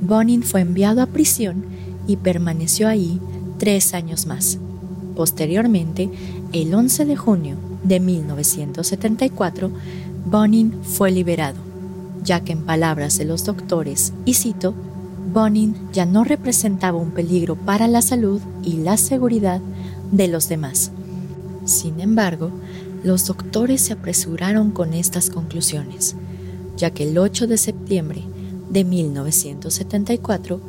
Bonin 0.01 0.43
fue 0.43 0.61
enviado 0.61 1.03
a 1.03 1.07
prisión 1.07 1.65
y 2.07 2.17
permaneció 2.17 2.89
ahí 2.89 3.21
tres 3.59 3.95
años 3.95 4.27
más. 4.27 4.59
Posteriormente, 5.17 6.11
el 6.53 6.75
11 6.75 7.05
de 7.05 7.17
junio 7.17 7.57
de 7.83 8.01
1974, 8.01 9.71
Bonin 10.27 10.75
fue 10.83 11.11
liberado 11.11 11.75
ya 12.25 12.41
que 12.41 12.53
en 12.53 12.63
palabras 12.63 13.19
de 13.19 13.27
los 13.27 13.45
doctores, 13.45 14.13
y 14.25 14.35
cito, 14.35 14.75
Bonin 15.33 15.77
ya 15.93 16.07
no 16.07 16.25
representaba 16.25 16.99
un 16.99 17.11
peligro 17.11 17.55
para 17.55 17.87
la 17.87 18.03
salud 18.03 18.41
y 18.63 18.79
la 18.79 18.97
seguridad 18.97 19.61
de 20.17 20.29
los 20.29 20.49
demás. 20.49 20.91
Sin 21.65 22.01
embargo, 22.01 22.51
los 23.03 23.27
doctores 23.27 23.81
se 23.81 23.93
apresuraron 23.93 24.71
con 24.71 24.95
estas 24.95 25.29
conclusiones, 25.29 26.15
ya 26.77 26.91
que 26.91 27.09
el 27.09 27.19
8 27.19 27.47
de 27.47 27.59
septiembre 27.59 28.23
de 28.71 28.85
1974, 28.85 30.61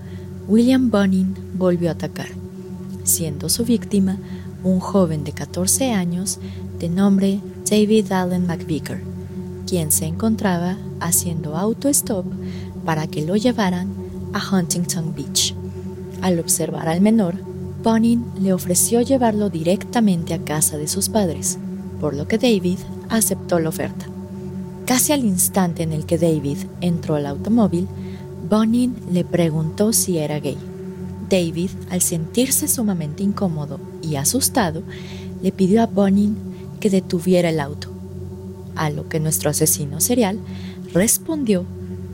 William 0.48 0.90
Bonin 0.90 1.36
volvió 1.58 1.90
a 1.90 1.94
atacar, 1.94 2.28
siendo 3.04 3.50
su 3.50 3.66
víctima 3.66 4.18
un 4.64 4.80
joven 4.80 5.24
de 5.24 5.32
14 5.32 5.92
años 5.92 6.40
de 6.80 6.90
nombre 6.90 7.40
David 7.70 8.12
Allen 8.12 8.48
McVicker, 8.48 9.02
quien 9.68 9.92
se 9.92 10.06
encontraba 10.06 10.78
haciendo 11.00 11.56
auto-stop 11.56 12.26
para 12.84 13.08
que 13.08 13.24
lo 13.24 13.36
llevaran 13.36 13.90
a 14.34 14.42
Huntington 14.56 15.14
Beach. 15.16 15.56
Al 16.22 16.40
observar 16.40 16.88
al 16.88 17.02
menor, 17.02 17.36
Bonin 17.86 18.26
le 18.42 18.52
ofreció 18.52 19.00
llevarlo 19.02 19.52
directamente 19.52 20.34
a 20.34 20.40
casa 20.40 20.76
de 20.76 20.88
sus 20.88 21.08
padres, 21.08 21.60
por 22.02 22.16
lo 22.16 22.28
que 22.28 22.40
David 22.40 22.80
aceptó 23.10 23.60
la 23.60 23.70
oferta. 23.70 24.08
Casi 24.88 25.14
al 25.14 25.24
instante 25.24 25.84
en 25.84 25.94
el 25.94 26.08
que 26.08 26.18
David 26.18 26.58
entró 26.82 27.14
al 27.14 27.28
automóvil, 27.28 27.88
Bonin 28.50 28.96
le 29.12 29.24
preguntó 29.24 29.94
si 29.94 30.18
era 30.18 30.40
gay. 30.40 30.58
David, 31.30 31.70
al 31.92 32.02
sentirse 32.02 32.68
sumamente 32.68 33.22
incómodo 33.22 33.80
y 34.02 34.16
asustado, 34.16 34.82
le 35.44 35.52
pidió 35.52 35.84
a 35.84 35.86
Bonin 35.86 36.36
que 36.80 36.90
detuviera 36.90 37.52
el 37.52 37.60
auto, 37.60 37.90
a 38.76 38.90
lo 38.90 39.08
que 39.10 39.20
nuestro 39.20 39.52
asesino 39.52 40.02
serial 40.02 40.40
respondió 40.92 41.66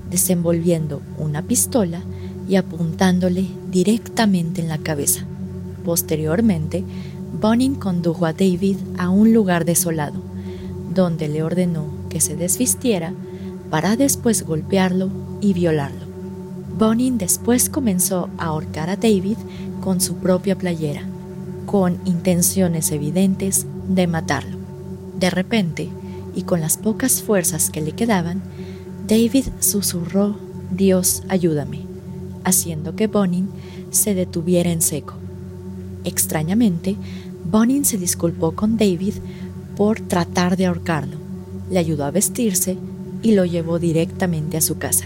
desenvolviendo 0.10 1.02
una 1.18 1.44
pistola 1.44 2.02
y 2.50 2.58
apuntándole 2.58 3.46
directamente 3.72 4.60
en 4.60 4.68
la 4.68 4.78
cabeza. 4.78 5.28
Posteriormente, 5.84 6.84
Bonin 7.40 7.76
condujo 7.76 8.26
a 8.26 8.34
David 8.34 8.78
a 8.98 9.10
un 9.10 9.34
lugar 9.34 9.66
desolado, 9.66 10.20
donde 10.94 11.28
le 11.28 11.44
ordenó 11.44 11.86
que 12.10 12.20
se 12.20 12.36
desvistiera 12.36 13.14
para 13.70 13.96
después 13.96 14.46
golpearlo 14.46 15.10
y 15.40 15.54
violarlo. 15.54 16.06
Bonin 16.78 17.18
después 17.18 17.70
comenzó 17.70 18.30
a 18.38 18.46
ahorcar 18.46 18.90
a 18.90 18.98
David 18.98 19.38
con 19.82 20.02
su 20.02 20.16
propia 20.16 20.58
playera, 20.58 21.04
con 21.66 22.00
intenciones 22.06 22.92
evidentes 22.92 23.66
de 23.88 24.08
matarlo. 24.08 24.58
De 25.20 25.30
repente, 25.30 25.90
y 26.36 26.44
con 26.44 26.62
las 26.62 26.78
pocas 26.78 27.22
fuerzas 27.22 27.70
que 27.70 27.82
le 27.82 27.92
quedaban, 27.92 28.42
David 29.08 29.46
susurró, 29.60 30.38
Dios, 30.72 31.24
ayúdame, 31.28 31.82
haciendo 32.44 32.96
que 32.96 33.08
Bonin 33.08 33.50
se 33.90 34.16
detuviera 34.16 34.72
en 34.72 34.82
seco. 34.82 35.16
Extrañamente, 36.04 36.96
Bonin 37.50 37.86
se 37.86 37.98
disculpó 37.98 38.54
con 38.54 38.78
David 38.78 39.16
por 39.76 40.00
tratar 40.00 40.58
de 40.58 40.68
ahorcarlo, 40.68 41.18
le 41.70 41.80
ayudó 41.80 42.06
a 42.06 42.12
vestirse 42.12 42.78
y 43.22 43.34
lo 43.34 43.46
llevó 43.46 43.80
directamente 43.80 44.58
a 44.58 44.62
su 44.62 44.78
casa. 44.78 45.06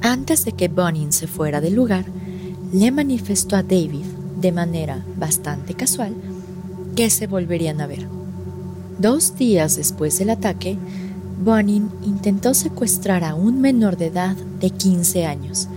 Antes 0.00 0.44
de 0.44 0.52
que 0.52 0.68
Bonin 0.68 1.12
se 1.12 1.26
fuera 1.26 1.60
del 1.60 1.74
lugar, 1.74 2.04
le 2.72 2.90
manifestó 2.90 3.56
a 3.56 3.62
David, 3.62 4.04
de 4.40 4.52
manera 4.52 5.04
bastante 5.16 5.74
casual, 5.74 6.14
que 6.96 7.10
se 7.10 7.26
volverían 7.26 7.80
a 7.80 7.86
ver. 7.86 8.06
Dos 8.98 9.36
días 9.36 9.76
después 9.76 10.18
del 10.18 10.30
ataque, 10.30 10.76
Bonin 11.44 11.90
intentó 12.04 12.54
secuestrar 12.54 13.24
a 13.24 13.34
un 13.34 13.60
menor 13.60 13.96
de 13.96 14.06
edad 14.06 14.36
de 14.60 14.70
15 14.70 15.26
años, 15.26 15.68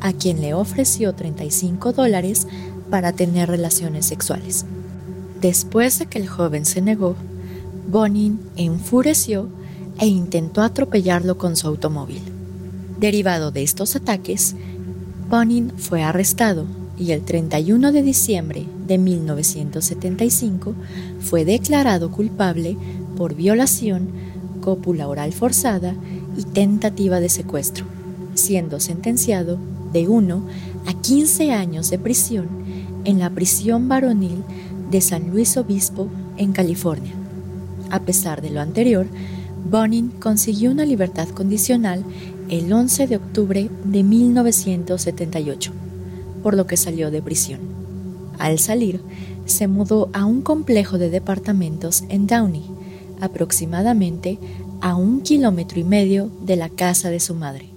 a 0.00 0.12
quien 0.12 0.40
le 0.40 0.54
ofreció 0.54 1.14
35 1.14 1.92
dólares 1.92 2.46
para 2.90 3.12
tener 3.12 3.48
relaciones 3.48 4.06
sexuales. 4.06 4.64
Después 5.40 5.98
de 5.98 6.06
que 6.06 6.18
el 6.18 6.28
joven 6.28 6.64
se 6.64 6.80
negó, 6.80 7.14
Bonin 7.90 8.40
enfureció 8.56 9.48
e 10.00 10.06
intentó 10.06 10.62
atropellarlo 10.62 11.38
con 11.38 11.56
su 11.56 11.66
automóvil. 11.66 12.22
Derivado 12.98 13.50
de 13.50 13.62
estos 13.62 13.96
ataques, 13.96 14.54
Bonin 15.30 15.72
fue 15.76 16.02
arrestado 16.02 16.66
y 16.98 17.12
el 17.12 17.22
31 17.22 17.92
de 17.92 18.02
diciembre 18.02 18.66
de 18.86 18.98
1975 18.98 20.74
fue 21.20 21.44
declarado 21.44 22.10
culpable 22.10 22.76
por 23.16 23.34
violación 23.34 24.08
cópula 24.60 25.08
oral 25.08 25.32
forzada 25.32 25.94
y 26.36 26.42
tentativa 26.42 27.20
de 27.20 27.28
secuestro, 27.28 27.84
siendo 28.34 28.80
sentenciado 28.80 29.58
de 29.92 30.08
1 30.08 30.42
a 30.86 30.94
15 30.94 31.52
años 31.52 31.90
de 31.90 31.98
prisión 31.98 32.48
en 33.04 33.18
la 33.18 33.30
prisión 33.30 33.88
varonil 33.88 34.44
de 34.90 35.00
San 35.00 35.30
Luis 35.30 35.56
Obispo 35.56 36.08
en 36.36 36.52
California. 36.52 37.12
A 37.90 38.00
pesar 38.00 38.42
de 38.42 38.50
lo 38.50 38.60
anterior, 38.60 39.06
Bonin 39.70 40.10
consiguió 40.10 40.70
una 40.70 40.84
libertad 40.84 41.28
condicional 41.28 42.04
el 42.48 42.72
11 42.72 43.06
de 43.06 43.16
octubre 43.16 43.70
de 43.84 44.02
1978, 44.02 45.72
por 46.42 46.54
lo 46.54 46.66
que 46.66 46.76
salió 46.76 47.10
de 47.10 47.22
prisión. 47.22 47.60
Al 48.38 48.58
salir, 48.58 49.02
se 49.44 49.66
mudó 49.66 50.10
a 50.12 50.24
un 50.24 50.42
complejo 50.42 50.98
de 50.98 51.10
departamentos 51.10 52.04
en 52.08 52.26
Downey, 52.26 52.64
aproximadamente 53.20 54.38
a 54.80 54.94
un 54.94 55.22
kilómetro 55.22 55.80
y 55.80 55.84
medio 55.84 56.30
de 56.42 56.56
la 56.56 56.68
casa 56.68 57.10
de 57.10 57.20
su 57.20 57.34
madre, 57.34 57.68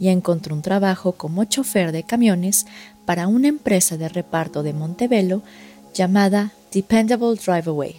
y 0.00 0.08
encontró 0.08 0.54
un 0.54 0.62
trabajo 0.62 1.12
como 1.12 1.44
chofer 1.44 1.92
de 1.92 2.04
camiones 2.04 2.66
para 3.08 3.26
una 3.26 3.48
empresa 3.48 3.96
de 3.96 4.06
reparto 4.10 4.62
de 4.62 4.74
Montebello 4.74 5.40
llamada 5.94 6.52
Dependable 6.70 7.36
Drive 7.42 7.70
Away. 7.70 7.96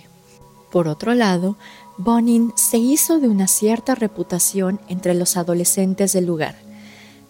Por 0.72 0.88
otro 0.88 1.16
lado, 1.16 1.58
Bonin 1.98 2.54
se 2.56 2.78
hizo 2.78 3.18
de 3.18 3.28
una 3.28 3.48
cierta 3.48 3.96
reputación 3.96 4.80
entre 4.88 5.16
los 5.16 5.36
adolescentes 5.36 6.14
del 6.14 6.28
lugar, 6.28 6.58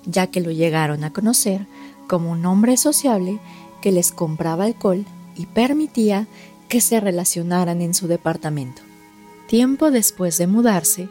ya 0.05 0.27
que 0.27 0.41
lo 0.41 0.51
llegaron 0.51 1.05
a 1.05 1.13
conocer 1.13 1.67
como 2.09 2.31
un 2.31 2.45
hombre 2.45 2.75
sociable 2.75 3.39
que 3.81 3.93
les 3.93 4.11
compraba 4.11 4.65
alcohol 4.65 5.05
y 5.37 5.45
permitía 5.45 6.27
que 6.67 6.81
se 6.81 6.99
relacionaran 6.99 7.81
en 7.81 7.93
su 7.93 8.09
departamento. 8.09 8.81
Tiempo 9.47 9.89
después 9.89 10.37
de 10.37 10.47
mudarse, 10.47 11.07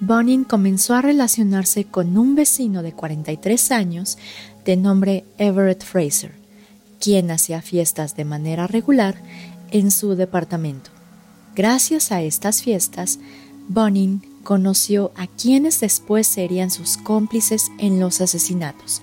Bonin 0.00 0.44
comenzó 0.44 0.94
a 0.94 1.02
relacionarse 1.02 1.84
con 1.84 2.16
un 2.16 2.34
vecino 2.34 2.82
de 2.82 2.94
43 2.94 3.70
años 3.70 4.18
de 4.64 4.76
nombre 4.76 5.24
Everett 5.38 5.84
Fraser, 5.84 6.32
quien 7.00 7.30
hacía 7.30 7.62
fiestas 7.62 8.16
de 8.16 8.24
manera 8.24 8.66
regular 8.66 9.16
en 9.70 9.90
su 9.90 10.14
departamento. 10.14 10.90
Gracias 11.54 12.12
a 12.12 12.22
estas 12.22 12.62
fiestas, 12.62 13.18
Bonin 13.68 14.22
conoció 14.42 15.12
a 15.16 15.26
quienes 15.26 15.80
después 15.80 16.26
serían 16.26 16.70
sus 16.70 16.96
cómplices 16.96 17.70
en 17.78 18.00
los 18.00 18.20
asesinatos. 18.20 19.02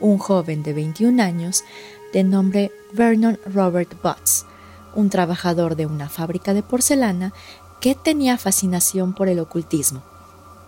Un 0.00 0.18
joven 0.18 0.62
de 0.62 0.72
21 0.72 1.22
años 1.22 1.64
de 2.12 2.24
nombre 2.24 2.72
Vernon 2.92 3.38
Robert 3.52 4.00
Butts, 4.02 4.46
un 4.94 5.10
trabajador 5.10 5.76
de 5.76 5.86
una 5.86 6.08
fábrica 6.08 6.54
de 6.54 6.62
porcelana 6.62 7.32
que 7.80 7.94
tenía 7.94 8.38
fascinación 8.38 9.14
por 9.14 9.28
el 9.28 9.38
ocultismo, 9.40 10.02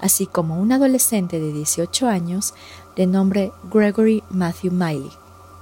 así 0.01 0.27
como 0.27 0.61
un 0.61 0.73
adolescente 0.73 1.41
de 1.41 1.53
18 1.53 2.09
años 2.09 2.55
de 2.97 3.07
nombre 3.07 3.53
Gregory 3.73 4.23
Matthew 4.31 4.73
Miley, 4.73 5.11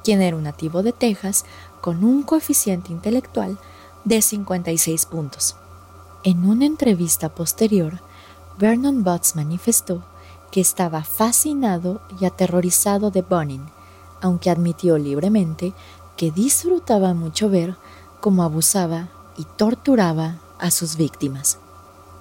quien 0.05 0.23
era 0.23 0.37
un 0.37 0.45
nativo 0.45 0.83
de 0.83 0.93
Texas 0.93 1.45
con 1.81 2.05
un 2.05 2.23
coeficiente 2.23 2.93
intelectual 2.93 3.59
de 4.05 4.23
56 4.23 5.07
puntos. 5.07 5.57
En 6.25 6.45
una 6.45 6.67
entrevista 6.67 7.29
posterior, 7.29 8.01
Vernon 8.59 9.05
Butts 9.05 9.37
manifestó 9.37 10.03
que 10.51 10.61
estaba 10.61 11.05
fascinado 11.05 12.01
y 12.21 12.25
aterrorizado 12.25 13.11
de 13.11 13.23
Bonin, 13.23 13.67
aunque 14.21 14.51
admitió 14.51 14.99
libremente 14.99 15.75
que 16.17 16.31
disfrutaba 16.31 17.15
mucho 17.15 17.49
ver 17.49 17.77
cómo 18.21 18.43
abusaba 18.43 19.09
y 19.37 19.45
torturaba 19.45 20.37
a 20.59 20.71
sus 20.71 20.97
víctimas. 20.97 21.59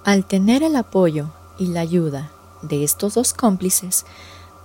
Al 0.04 0.24
tener 0.24 0.62
el 0.62 0.76
apoyo 0.76 1.30
y 1.58 1.66
la 1.66 1.80
ayuda 1.80 2.30
de 2.62 2.84
estos 2.84 3.14
dos 3.14 3.32
cómplices, 3.34 4.06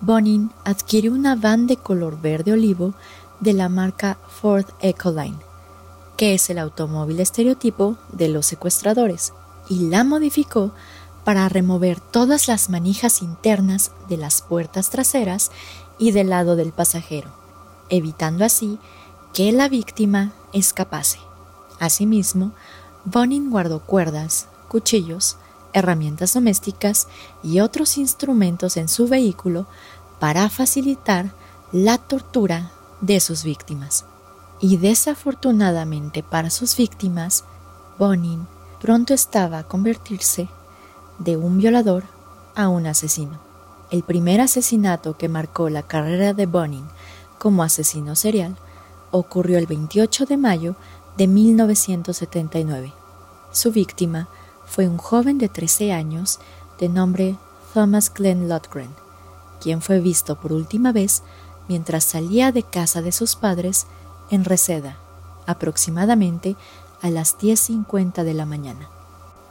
Bonin 0.06 0.52
adquirió 0.66 1.13
una 1.13 1.38
van 1.38 1.66
de 1.66 1.78
color 1.78 2.20
verde 2.20 2.52
olivo 2.52 2.94
de 3.39 3.54
la 3.54 3.70
marca 3.70 4.18
Ford 4.28 4.66
Ecoline, 4.82 5.38
que 6.18 6.34
es 6.34 6.50
el 6.50 6.60
automóvil 6.60 7.22
estereotipo 7.22 7.96
de 8.12 8.28
los 8.28 8.46
secuestradores, 8.46 9.32
y 9.70 9.88
la 9.88 10.04
modificó 10.04 10.74
para 11.24 11.48
remover 11.48 12.02
todas 12.02 12.50
las 12.50 12.70
manijas 12.70 13.22
internas 13.22 13.92
de 14.10 14.18
las 14.18 14.42
puertas 14.42 14.89
traseras 14.89 15.52
y 15.98 16.12
del 16.12 16.32
lado 16.32 16.58
del 16.58 16.74
pasajero, 16.74 17.30
evitando 17.88 18.44
así 18.44 18.80
que 19.32 19.54
la 19.54 19.70
víctima 19.70 20.34
escapase. 20.52 21.20
Asimismo, 21.80 22.52
Bonin 23.06 23.50
guardó 23.50 23.80
cuerdas, 23.80 24.48
cuchillos, 24.68 25.38
herramientas 25.74 26.34
domésticas 26.34 27.08
y 27.42 27.60
otros 27.60 27.98
instrumentos 27.98 28.78
en 28.78 28.88
su 28.88 29.08
vehículo 29.08 29.66
para 30.24 30.48
facilitar 30.48 31.34
la 31.74 31.98
tortura 31.98 32.72
de 33.02 33.20
sus 33.20 33.44
víctimas. 33.44 34.06
Y 34.62 34.78
desafortunadamente 34.78 36.24
para 36.24 36.50
sus 36.50 36.78
víctimas, 36.78 37.44
Bonin 38.00 38.48
pronto 38.80 39.14
estaba 39.14 39.58
a 39.58 39.68
convertirse 39.68 40.48
de 41.20 41.36
un 41.36 41.58
violador 41.58 42.06
a 42.56 42.70
un 42.70 42.88
asesino. 42.88 43.38
El 43.92 44.04
primer 44.04 44.40
asesinato 44.40 45.18
que 45.18 45.28
marcó 45.28 45.68
la 45.68 45.84
carrera 45.84 46.34
de 46.34 46.46
Bonin 46.46 46.86
como 47.38 47.62
asesino 47.62 48.16
serial 48.16 48.56
ocurrió 49.12 49.58
el 49.58 49.68
28 49.68 50.26
de 50.26 50.38
mayo 50.38 50.78
de 51.18 51.28
1979. 51.28 52.94
Su 53.52 53.74
víctima 53.74 54.30
fue 54.66 54.88
un 54.88 55.00
joven 55.00 55.38
de 55.38 55.50
13 55.50 55.92
años 55.92 56.40
de 56.80 56.88
nombre 56.88 57.36
Thomas 57.74 58.10
Glenn 58.14 58.48
Lotgren, 58.48 59.04
quien 59.63 59.82
fue 59.82 59.99
visto 59.99 60.36
por 60.39 60.52
última 60.52 60.91
vez 60.91 61.23
mientras 61.69 62.04
salía 62.04 62.52
de 62.52 62.63
casa 62.63 63.02
de 63.02 63.13
sus 63.13 63.36
padres 63.36 63.88
en 64.30 64.43
Reseda, 64.43 64.97
aproximadamente 65.45 66.58
a 67.02 67.10
las 67.10 67.38
10.50 67.38 68.23
de 68.23 68.34
la 68.34 68.45
mañana. 68.45 68.89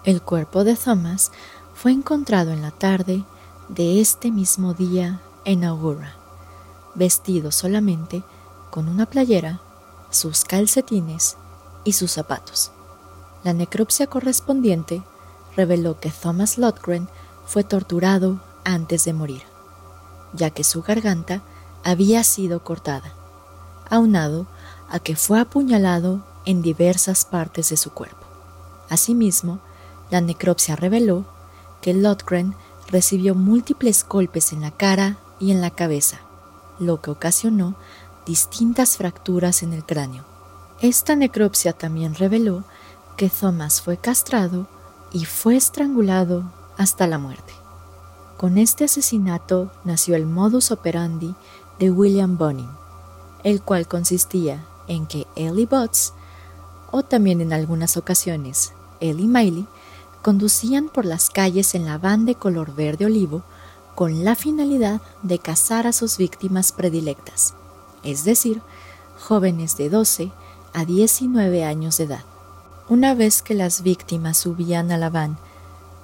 El 0.05 0.21
cuerpo 0.21 0.65
de 0.65 0.77
Thomas 0.77 1.33
fue 1.75 1.93
encontrado 1.93 2.51
en 2.51 2.61
la 2.61 2.71
tarde 2.71 3.25
de 3.69 4.01
este 4.01 4.31
mismo 4.31 4.75
día 4.75 5.21
en 5.45 5.65
Augura, 5.65 6.15
vestido 6.95 7.51
solamente 7.51 8.23
con 8.71 8.89
una 8.89 9.07
playera, 9.07 9.61
sus 10.11 10.45
calcetines 10.45 11.37
y 11.85 11.93
sus 11.93 12.13
zapatos. 12.13 12.71
La 13.45 13.55
necropsia 13.55 14.07
correspondiente 14.07 15.03
reveló 15.57 15.99
que 15.99 16.11
Thomas 16.11 16.59
Lotgren 16.59 17.09
fue 17.47 17.65
torturado 17.65 18.41
antes 18.65 19.05
de 19.05 19.13
morir, 19.13 19.43
ya 20.33 20.51
que 20.51 20.65
su 20.65 20.83
garganta 20.83 21.43
había 21.85 22.25
sido 22.25 22.63
cortada, 22.65 23.13
aunado 23.91 24.47
a 24.89 24.99
que 24.99 25.17
fue 25.17 25.41
apuñalado 25.41 26.25
en 26.45 26.63
diversas 26.63 27.25
partes 27.25 27.71
de 27.71 27.77
su 27.77 27.93
cuerpo. 27.93 28.27
Asimismo, 28.89 29.61
la 30.11 30.21
necropsia 30.21 30.77
reveló 30.77 31.25
que 31.81 31.95
Lotgren 31.95 32.55
recibió 32.89 33.35
múltiples 33.35 34.07
golpes 34.07 34.53
en 34.53 34.61
la 34.61 34.71
cara 34.71 35.17
y 35.41 35.51
en 35.51 35.61
la 35.61 35.71
cabeza, 35.71 36.21
lo 36.79 37.01
que 37.01 37.11
ocasionó 37.11 37.75
distintas 38.27 38.97
fracturas 38.97 39.63
en 39.63 39.73
el 39.73 39.85
cráneo. 39.85 40.25
Esta 40.81 41.17
necropsia 41.17 41.73
también 41.73 42.15
reveló 42.15 42.65
que 43.17 43.31
Thomas 43.31 43.81
fue 43.81 43.97
castrado 43.97 44.67
y 45.13 45.25
fue 45.25 45.57
estrangulado 45.57 46.45
hasta 46.77 47.07
la 47.07 47.19
muerte. 47.19 47.62
Con 48.43 48.59
este 48.59 48.83
asesinato 48.83 49.71
nació 49.85 50.17
el 50.17 50.27
modus 50.27 50.73
operandi 50.73 51.33
de 51.79 51.93
William 51.93 52.37
Bonin, 52.37 52.69
el 53.45 53.63
cual 53.63 53.87
consistía 53.87 54.67
en 54.89 55.07
que 55.07 55.29
Ellie 55.37 55.67
Butts, 55.67 56.13
o 56.91 57.05
también 57.05 57.41
en 57.41 57.53
algunas 57.53 57.97
ocasiones 57.97 58.73
Ellie 58.99 59.29
Miley, 59.29 59.69
conducían 60.23 60.89
por 60.89 61.05
las 61.05 61.31
calles 61.31 61.77
en 61.77 61.85
la 61.85 61.99
van 61.99 62.27
de 62.27 62.35
color 62.35 62.75
verde 62.75 63.07
olivo 63.07 63.45
con 63.95 64.25
la 64.25 64.35
finalidad 64.35 65.01
de 65.23 65.39
cazar 65.39 65.87
a 65.87 65.93
sus 65.93 66.19
víctimas 66.19 66.73
predilectas, 66.73 67.55
es 68.03 68.25
decir, 68.25 68.61
jóvenes 69.21 69.77
de 69.77 69.89
12 69.89 70.33
a 70.75 70.85
19 70.85 71.65
años 71.65 71.97
de 71.97 72.05
edad. 72.05 72.25
Una 72.89 73.15
vez 73.15 73.41
que 73.41 73.55
las 73.55 73.83
víctimas 73.83 74.37
subían 74.37 74.91
a 74.91 74.99
la 74.99 75.11
van 75.11 75.39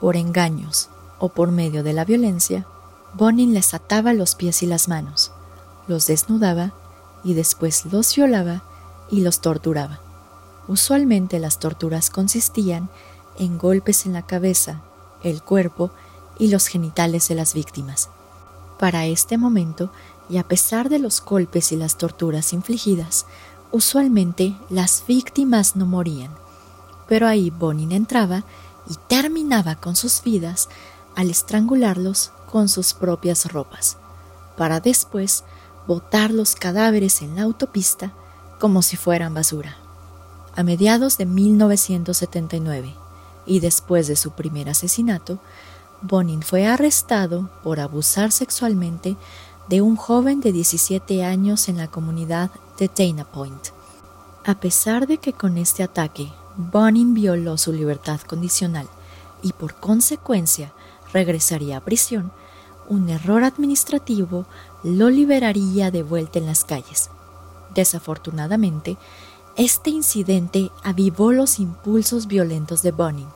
por 0.01 0.15
engaños 0.15 0.89
o 1.19 1.31
por 1.31 1.51
medio 1.51 1.83
de 1.83 1.93
la 1.93 2.05
violencia, 2.05 2.67
Bonin 3.15 3.55
les 3.55 3.75
ataba 3.75 4.13
los 4.13 4.35
pies 4.35 4.63
y 4.63 4.67
las 4.67 4.89
manos, 4.89 5.33
los 5.87 6.07
desnudaba 6.07 6.73
y 7.25 7.35
después 7.35 7.87
los 7.87 8.15
violaba 8.15 8.63
y 9.11 9.21
los 9.21 9.41
torturaba. 9.41 10.01
Usualmente 10.69 11.39
las 11.39 11.59
torturas 11.59 12.11
consistían 12.11 12.91
en 13.39 13.59
golpes 13.59 14.07
en 14.07 14.13
la 14.13 14.23
cabeza, 14.23 14.83
el 15.23 15.43
cuerpo 15.43 15.91
y 16.39 16.49
los 16.49 16.67
genitales 16.67 17.29
de 17.29 17.35
las 17.35 17.55
víctimas. 17.55 18.11
Para 18.79 19.07
este 19.07 19.39
momento, 19.39 19.91
y 20.31 20.37
a 20.37 20.47
pesar 20.47 20.89
de 20.91 20.99
los 20.99 21.25
golpes 21.25 21.73
y 21.73 21.77
las 21.77 21.97
torturas 21.97 22.53
infligidas, 22.53 23.25
Usualmente 23.71 24.57
las 24.71 25.05
víctimas 25.07 25.77
no 25.77 25.85
morían, 25.85 26.31
pero 27.07 27.27
ahí 27.27 27.51
Bonin 27.51 27.93
entraba 27.93 28.45
y 28.89 28.95
terminaba 29.09 29.75
con 29.75 29.95
sus 29.95 30.23
vidas 30.23 30.71
al 31.19 31.31
estrangularlos 31.31 32.31
con 32.49 32.69
sus 32.69 32.95
propias 32.95 33.51
ropas, 33.51 33.97
para 34.57 34.79
después 34.79 35.43
botar 35.89 36.31
los 36.31 36.55
cadáveres 36.55 37.23
en 37.23 37.35
la 37.35 37.43
autopista 37.43 38.13
como 38.61 38.83
si 38.83 38.97
fueran 38.97 39.35
basura. 39.35 39.77
A 40.55 40.63
mediados 40.63 41.19
de 41.19 41.27
1979 41.27 42.95
y 43.47 43.59
después 43.59 44.07
de 44.07 44.15
su 44.15 44.31
primer 44.31 44.69
asesinato, 44.69 45.41
Bonin 46.03 46.41
fue 46.41 46.69
arrestado 46.69 47.51
por 47.65 47.81
abusar 47.81 48.31
sexualmente 48.31 49.17
de 49.69 49.83
un 49.83 49.97
joven 49.97 50.41
de 50.41 50.53
17 50.53 51.25
años 51.25 51.69
en 51.69 51.79
la 51.79 51.89
comunidad 51.89 52.53
de 52.79 52.89
Dana 52.97 53.25
Point. 53.25 53.71
A 54.45 54.61
pesar 54.61 55.09
de 55.09 55.19
que 55.19 55.33
con 55.33 55.59
este 55.59 55.83
ataque 55.83 56.31
Bonin 56.57 57.13
violó 57.13 57.59
su 57.59 57.73
libertad 57.73 58.21
condicional 58.21 58.87
y 59.43 59.53
por 59.53 59.75
consecuencia 59.75 60.73
regresaría 61.13 61.79
a 61.79 61.85
prisión, 61.85 62.33
un 62.89 63.09
error 63.09 63.45
administrativo 63.45 64.47
lo 64.83 65.11
liberaría 65.11 65.91
de 65.91 66.03
vuelta 66.03 66.39
en 66.39 66.47
las 66.47 66.65
calles. 66.65 67.11
Desafortunadamente, 67.75 68.97
este 69.57 69.91
incidente 69.91 70.71
avivó 70.83 71.33
los 71.33 71.59
impulsos 71.59 72.27
violentos 72.27 72.83
de 72.83 72.93
Bonin 72.93 73.29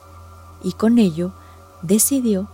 y 0.63 0.71
con 0.73 0.97
ello 0.97 1.33
decidió 1.81 2.47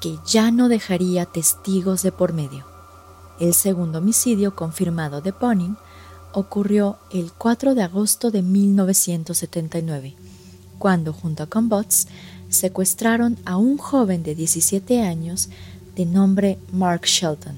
que 0.00 0.18
ya 0.26 0.50
no 0.50 0.68
dejaría 0.68 1.26
testigos 1.26 2.02
de 2.02 2.12
por 2.12 2.32
medio. 2.32 2.66
El 3.38 3.54
segundo 3.54 3.98
homicidio 3.98 4.54
confirmado 4.54 5.20
de 5.20 5.30
Bonin 5.30 5.76
ocurrió 6.32 6.98
el 7.10 7.32
4 7.32 7.74
de 7.74 7.82
agosto 7.82 8.30
de 8.30 8.42
1979, 8.42 10.16
cuando 10.78 11.12
junto 11.12 11.48
con 11.48 11.68
Botts 11.68 12.08
secuestraron 12.52 13.38
a 13.46 13.56
un 13.56 13.78
joven 13.78 14.22
de 14.22 14.34
17 14.34 15.00
años 15.00 15.48
de 15.96 16.04
nombre 16.04 16.58
Mark 16.70 17.06
Shelton, 17.06 17.56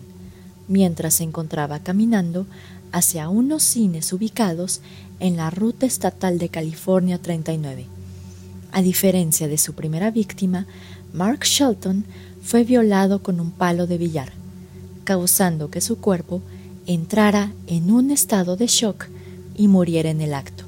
mientras 0.69 1.15
se 1.15 1.25
encontraba 1.25 1.81
caminando 1.81 2.47
hacia 2.93 3.29
unos 3.29 3.65
cines 3.65 4.13
ubicados 4.13 4.81
en 5.19 5.37
la 5.37 5.51
ruta 5.51 5.85
estatal 5.85 6.39
de 6.39 6.49
California 6.49 7.19
39. 7.19 7.87
A 8.71 8.83
diferencia 8.83 9.49
de 9.49 9.59
su 9.59 9.75
primera 9.75 10.13
víctima, 10.13 10.67
Mark 11.13 11.41
Shelton 11.43 12.05
fue 12.41 12.63
violado 12.63 13.21
con 13.23 13.41
un 13.41 13.51
palo 13.51 13.89
de 13.89 13.99
billar, 13.99 14.33
causando 15.03 15.71
que 15.71 15.81
su 15.81 15.99
cuerpo 15.99 16.41
entrara 16.87 17.53
en 17.67 17.91
un 17.91 18.13
estado 18.13 18.57
de 18.57 18.69
shock 18.69 19.07
y 19.57 19.67
muriera 19.67 20.11
en 20.11 20.21
el 20.21 20.35
acto. 20.35 20.65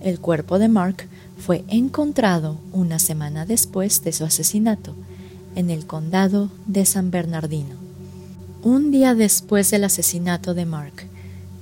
El 0.00 0.20
cuerpo 0.20 0.58
de 0.60 0.68
Mark 0.68 1.08
fue 1.40 1.64
encontrado 1.68 2.58
una 2.70 2.98
semana 2.98 3.46
después 3.46 4.04
de 4.04 4.12
su 4.12 4.24
asesinato 4.24 4.94
en 5.56 5.70
el 5.70 5.86
condado 5.86 6.50
de 6.66 6.84
San 6.84 7.10
Bernardino. 7.10 7.76
Un 8.62 8.90
día 8.90 9.14
después 9.14 9.70
del 9.70 9.84
asesinato 9.84 10.52
de 10.52 10.66
Mark, 10.66 11.06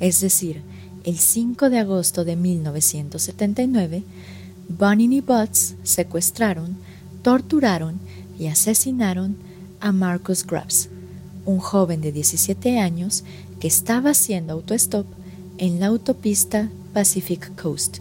es 0.01 0.21
decir, 0.21 0.63
el 1.05 1.17
5 1.17 1.71
de 1.71 1.79
agosto 1.79 2.25
de 2.25 2.35
1979, 2.35 4.03
Bunny 4.69 5.17
y 5.17 5.21
Butts 5.21 5.77
secuestraron, 5.85 6.77
torturaron 7.23 8.01
y 8.39 8.49
asesinaron 8.49 9.37
a 9.81 9.93
Marcus 9.93 10.45
Grubbs, 10.45 10.89
un 11.47 11.59
joven 11.59 12.01
de 12.01 12.11
17 12.11 12.81
años 12.81 13.23
que 13.61 13.69
estaba 13.69 14.11
haciendo 14.11 14.55
autostop 14.55 15.07
en 15.57 15.79
la 15.79 15.87
autopista 15.87 16.69
Pacific 16.93 17.55
Coast. 17.61 17.99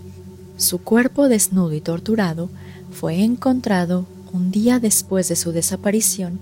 Su 0.58 0.80
cuerpo 0.80 1.30
desnudo 1.30 1.74
y 1.74 1.82
torturado 1.82 2.50
fue 2.92 3.24
encontrado 3.24 4.08
un 4.34 4.50
día 4.50 4.80
después 4.80 5.30
de 5.30 5.36
su 5.36 5.52
desaparición 5.52 6.40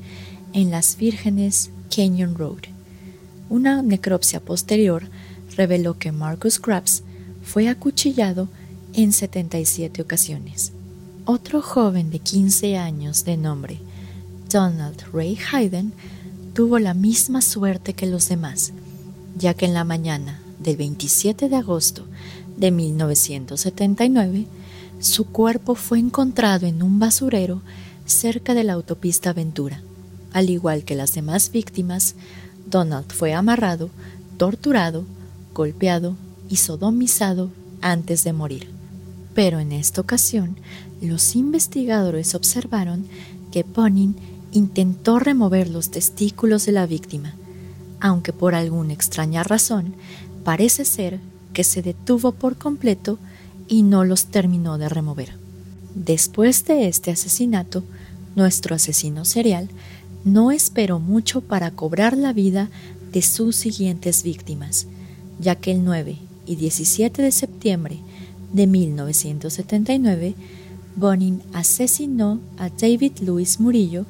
en 0.53 0.71
las 0.71 0.95
Vírgenes 0.95 1.69
Canyon 1.93 2.35
Road. 2.35 2.63
Una 3.49 3.81
necropsia 3.81 4.39
posterior 4.39 5.09
reveló 5.57 5.99
que 5.99 6.13
Marcus 6.13 6.59
Krabs 6.59 7.03
fue 7.43 7.67
acuchillado 7.67 8.47
en 8.93 9.11
77 9.11 10.01
ocasiones. 10.01 10.71
Otro 11.25 11.61
joven 11.61 12.09
de 12.09 12.19
15 12.19 12.77
años 12.77 13.25
de 13.25 13.35
nombre 13.35 13.79
Donald 14.49 15.03
Ray 15.11 15.37
Hayden 15.51 15.91
tuvo 16.53 16.79
la 16.79 16.93
misma 16.93 17.41
suerte 17.41 17.93
que 17.93 18.05
los 18.05 18.29
demás, 18.29 18.71
ya 19.37 19.53
que 19.53 19.65
en 19.65 19.73
la 19.73 19.83
mañana 19.83 20.39
del 20.59 20.77
27 20.77 21.49
de 21.49 21.55
agosto 21.57 22.05
de 22.57 22.71
1979, 22.71 24.47
su 24.99 25.25
cuerpo 25.25 25.75
fue 25.75 25.99
encontrado 25.99 26.65
en 26.65 26.81
un 26.81 26.99
basurero 26.99 27.61
cerca 28.05 28.53
de 28.53 28.63
la 28.63 28.73
autopista 28.73 29.33
Ventura. 29.33 29.81
Al 30.33 30.49
igual 30.49 30.83
que 30.83 30.95
las 30.95 31.13
demás 31.13 31.51
víctimas, 31.51 32.15
Donald 32.69 33.11
fue 33.11 33.33
amarrado, 33.33 33.89
torturado, 34.37 35.05
golpeado 35.53 36.15
y 36.49 36.57
sodomizado 36.57 37.49
antes 37.81 38.23
de 38.23 38.33
morir. 38.33 38.69
Pero 39.33 39.59
en 39.59 39.71
esta 39.71 40.01
ocasión, 40.01 40.57
los 41.01 41.35
investigadores 41.35 42.35
observaron 42.35 43.05
que 43.51 43.63
Ponin 43.63 44.15
intentó 44.51 45.19
remover 45.19 45.69
los 45.69 45.91
testículos 45.91 46.65
de 46.65 46.71
la 46.71 46.85
víctima, 46.85 47.35
aunque 47.99 48.33
por 48.33 48.55
alguna 48.55 48.93
extraña 48.93 49.43
razón 49.43 49.95
parece 50.43 50.85
ser 50.85 51.19
que 51.55 51.63
se 51.63 51.81
detuvo 51.81 52.33
por 52.33 52.57
completo 52.57 53.17
y 53.67 53.81
no 53.81 54.03
los 54.03 54.25
terminó 54.25 54.77
de 54.77 54.89
remover. 54.89 55.37
Después 55.95 56.65
de 56.65 56.87
este 56.87 57.11
asesinato, 57.11 57.83
nuestro 58.35 58.75
asesino 58.75 59.23
serial 59.23 59.69
no 60.25 60.51
esperó 60.51 60.99
mucho 60.99 61.39
para 61.39 61.71
cobrar 61.71 62.17
la 62.17 62.33
vida 62.33 62.69
de 63.13 63.21
sus 63.21 63.55
siguientes 63.55 64.21
víctimas, 64.23 64.87
ya 65.39 65.55
que 65.55 65.71
el 65.71 65.85
9 65.85 66.17
y 66.45 66.57
17 66.57 67.21
de 67.21 67.31
septiembre 67.31 67.99
de 68.51 68.67
1979, 68.67 70.35
Bonin 70.97 71.41
asesinó 71.53 72.41
a 72.57 72.69
David 72.69 73.13
Louis 73.21 73.61
Murillo 73.61 74.05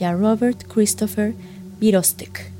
y 0.00 0.04
a 0.04 0.14
Robert 0.14 0.66
Christopher 0.66 1.34
Birostek, 1.78 2.50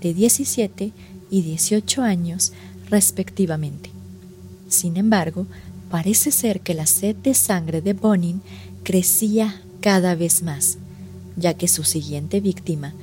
de 0.00 0.14
17 0.14 0.92
y 1.30 1.42
18 1.42 2.02
años 2.02 2.52
respectivamente. 2.94 3.90
Sin 4.68 4.96
embargo, 4.96 5.48
parece 5.90 6.30
ser 6.30 6.60
que 6.60 6.74
la 6.74 6.86
sed 6.86 7.16
de 7.16 7.34
sangre 7.34 7.80
de 7.80 7.92
Bonin 7.92 8.40
crecía 8.84 9.60
cada 9.80 10.14
vez 10.14 10.44
más, 10.44 10.78
ya 11.36 11.54
que 11.54 11.66
su 11.66 11.82
siguiente 11.82 12.38
víctima, 12.38 12.94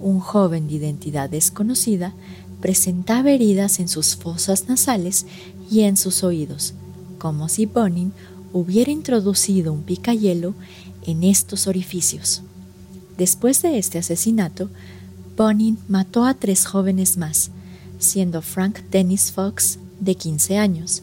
un 0.00 0.20
joven 0.20 0.68
de 0.68 0.74
identidad 0.74 1.30
desconocida, 1.30 2.12
presentaba 2.60 3.30
heridas 3.30 3.80
en 3.80 3.88
sus 3.88 4.16
fosas 4.16 4.68
nasales 4.68 5.24
y 5.70 5.80
en 5.80 5.96
sus 5.96 6.22
oídos, 6.22 6.74
como 7.18 7.48
si 7.48 7.64
Bonin 7.64 8.12
hubiera 8.52 8.90
introducido 8.90 9.72
un 9.72 9.82
picayelo 9.82 10.52
en 11.06 11.24
estos 11.24 11.66
orificios. 11.66 12.42
Después 13.16 13.62
de 13.62 13.78
este 13.78 13.96
asesinato, 13.98 14.68
Bonin 15.38 15.78
mató 15.88 16.26
a 16.26 16.34
tres 16.34 16.66
jóvenes 16.66 17.16
más, 17.16 17.50
siendo 17.98 18.42
Frank 18.42 18.80
Dennis 18.90 19.32
Fox, 19.32 19.78
de 20.00 20.14
15 20.14 20.58
años, 20.58 21.02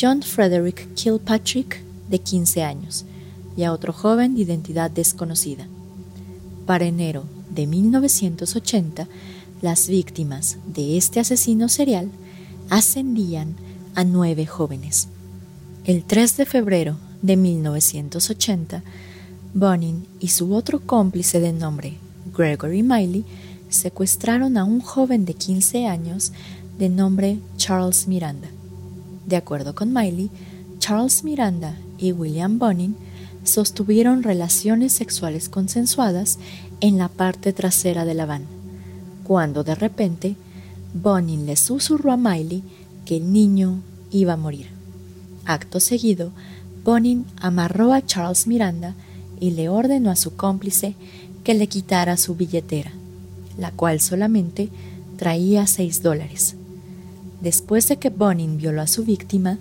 John 0.00 0.22
Frederick 0.22 0.94
Kilpatrick, 0.94 1.82
de 2.08 2.18
15 2.18 2.62
años, 2.62 3.04
y 3.56 3.64
a 3.64 3.72
otro 3.72 3.92
joven 3.92 4.34
de 4.34 4.42
identidad 4.42 4.90
desconocida. 4.90 5.66
Para 6.66 6.86
enero 6.86 7.24
de 7.50 7.66
1980, 7.66 9.08
las 9.60 9.88
víctimas 9.88 10.56
de 10.66 10.96
este 10.96 11.20
asesino 11.20 11.68
serial 11.68 12.10
ascendían 12.70 13.54
a 13.94 14.04
nueve 14.04 14.46
jóvenes. 14.46 15.08
El 15.84 16.04
3 16.04 16.36
de 16.38 16.46
febrero 16.46 16.96
de 17.20 17.36
1980, 17.36 18.82
Bonin 19.52 20.06
y 20.20 20.28
su 20.28 20.54
otro 20.54 20.80
cómplice 20.80 21.40
de 21.40 21.52
nombre 21.52 21.98
Gregory 22.36 22.82
Miley 22.82 23.24
secuestraron 23.70 24.58
a 24.58 24.64
un 24.64 24.80
joven 24.80 25.24
de 25.24 25.34
15 25.34 25.86
años 25.86 26.32
de 26.78 26.88
nombre 26.88 27.38
Charles 27.56 28.08
Miranda. 28.08 28.48
De 29.26 29.36
acuerdo 29.36 29.74
con 29.74 29.92
Miley, 29.92 30.30
Charles 30.78 31.24
Miranda 31.24 31.76
y 31.98 32.12
William 32.12 32.58
Bonin 32.58 32.96
sostuvieron 33.44 34.22
relaciones 34.22 34.92
sexuales 34.92 35.48
consensuadas 35.48 36.38
en 36.80 36.98
la 36.98 37.08
parte 37.08 37.52
trasera 37.52 38.04
de 38.04 38.14
la 38.14 38.26
van, 38.26 38.44
cuando 39.24 39.62
de 39.62 39.74
repente 39.74 40.36
Bonin 40.92 41.46
le 41.46 41.56
susurró 41.56 42.12
a 42.12 42.16
Miley 42.16 42.62
que 43.04 43.18
el 43.18 43.32
niño 43.32 43.80
iba 44.10 44.34
a 44.34 44.36
morir. 44.36 44.66
Acto 45.46 45.80
seguido, 45.80 46.32
Bonin 46.84 47.24
amarró 47.40 47.92
a 47.92 48.04
Charles 48.04 48.46
Miranda 48.46 48.94
y 49.38 49.52
le 49.52 49.68
ordenó 49.68 50.10
a 50.10 50.16
su 50.16 50.34
cómplice 50.34 50.96
que 51.44 51.54
le 51.54 51.66
quitara 51.68 52.16
su 52.16 52.34
billetera 52.34 52.92
la 53.60 53.70
cual 53.70 54.00
solamente 54.00 54.70
traía 55.16 55.66
seis 55.66 56.02
dólares. 56.02 56.56
Después 57.40 57.88
de 57.88 57.98
que 57.98 58.10
Bonin 58.10 58.56
violó 58.56 58.82
a 58.82 58.86
su 58.86 59.04
víctima, 59.04 59.58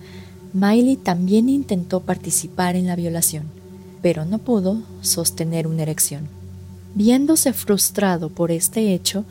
Miley 0.53 0.95
también 0.95 1.49
intentó 1.49 1.99
participar 1.99 2.75
en 2.75 2.87
la 2.87 2.95
violación, 2.95 3.43
pero 4.01 4.25
no 4.25 4.39
pudo 4.39 4.81
sostener 5.01 5.67
una 5.67 5.83
erección. 5.83 6.27
Viéndose 6.95 7.53
frustrado 7.53 8.29
por 8.29 8.51
este 8.51 8.93
hecho, 8.93 9.25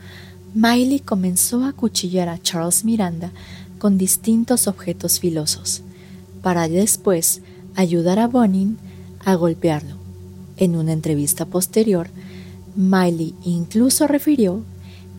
Miley 0.54 1.00
comenzó 1.00 1.64
a 1.64 1.72
cuchillar 1.72 2.28
a 2.28 2.40
Charles 2.40 2.84
Miranda 2.84 3.32
con 3.78 3.98
distintos 3.98 4.66
objetos 4.66 5.20
filosos, 5.20 5.82
para 6.42 6.68
después 6.68 7.40
ayudar 7.74 8.18
a 8.18 8.28
Bonin 8.28 8.78
a 9.24 9.34
golpearlo. 9.34 9.96
En 10.56 10.76
una 10.76 10.92
entrevista 10.92 11.44
posterior, 11.44 12.08
Miley 12.76 13.34
incluso 13.44 14.06
refirió 14.06 14.62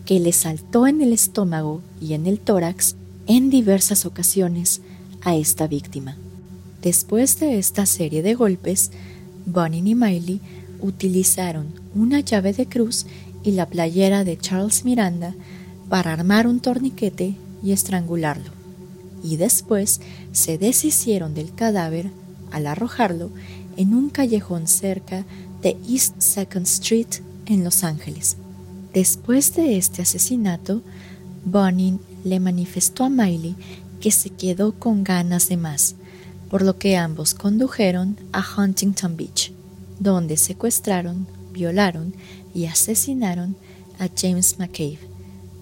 que 0.06 0.20
le 0.20 0.32
saltó 0.32 0.86
en 0.86 1.00
el 1.00 1.12
estómago 1.12 1.82
y 2.00 2.14
en 2.14 2.26
el 2.26 2.40
tórax 2.40 2.96
en 3.26 3.50
diversas 3.50 4.06
ocasiones 4.06 4.80
a 5.22 5.36
esta 5.36 5.66
víctima. 5.66 6.16
Después 6.82 7.38
de 7.38 7.58
esta 7.58 7.86
serie 7.86 8.22
de 8.22 8.34
golpes, 8.34 8.90
Bonin 9.46 9.86
y 9.86 9.94
Miley 9.94 10.40
utilizaron 10.80 11.68
una 11.94 12.20
llave 12.20 12.52
de 12.52 12.66
cruz 12.66 13.06
y 13.42 13.52
la 13.52 13.66
playera 13.66 14.24
de 14.24 14.38
Charles 14.38 14.84
Miranda 14.84 15.34
para 15.88 16.12
armar 16.12 16.46
un 16.46 16.60
torniquete 16.60 17.34
y 17.62 17.72
estrangularlo, 17.72 18.50
y 19.22 19.36
después 19.36 20.00
se 20.32 20.56
deshicieron 20.56 21.34
del 21.34 21.54
cadáver 21.54 22.10
al 22.50 22.66
arrojarlo 22.66 23.30
en 23.76 23.94
un 23.94 24.08
callejón 24.10 24.66
cerca 24.66 25.24
de 25.62 25.76
East 25.88 26.20
Second 26.20 26.66
Street 26.66 27.20
en 27.50 27.64
Los 27.64 27.84
Ángeles. 27.84 28.36
Después 28.94 29.54
de 29.54 29.76
este 29.76 30.02
asesinato, 30.02 30.82
Bonin 31.44 32.00
le 32.24 32.40
manifestó 32.40 33.04
a 33.04 33.08
Miley 33.08 33.56
que 34.00 34.10
se 34.10 34.30
quedó 34.30 34.72
con 34.72 35.04
ganas 35.04 35.48
de 35.48 35.56
más, 35.56 35.96
por 36.48 36.62
lo 36.62 36.78
que 36.78 36.96
ambos 36.96 37.34
condujeron 37.34 38.16
a 38.32 38.44
Huntington 38.56 39.16
Beach, 39.16 39.52
donde 39.98 40.36
secuestraron, 40.36 41.26
violaron 41.52 42.14
y 42.54 42.66
asesinaron 42.66 43.56
a 43.98 44.08
James 44.16 44.58
McCabe, 44.58 44.98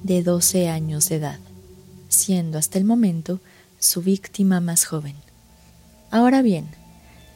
de 0.03 0.23
12 0.23 0.69
años 0.69 1.09
de 1.09 1.17
edad, 1.17 1.39
siendo 2.09 2.59
hasta 2.59 2.79
el 2.79 2.85
momento 2.85 3.41
su 3.79 4.03
víctima 4.03 4.61
más 4.61 4.85
joven. 4.85 5.15
Ahora 6.11 6.43
bien, 6.43 6.67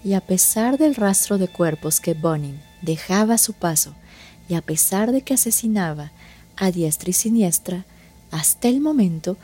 y 0.05 0.15
a 0.15 0.21
pesar 0.21 0.79
del 0.79 0.95
rastro 0.95 1.39
de 1.39 1.49
cuerpos 1.49 2.01
que 2.01 2.15
Bonin 2.15 2.61
dejaba 2.83 3.35
a 3.35 3.39
su 3.39 3.53
paso, 3.53 3.95
a 4.55 4.63
pesar 4.63 5.13
de 5.13 5.23
que 5.23 5.35
asesinaba 5.35 6.13
a 6.57 6.71
diestra 6.71 7.11
y 7.11 7.13
siniestra, 7.13 7.85
hasta 8.31 8.69
el 8.69 8.81
momento 8.81 9.37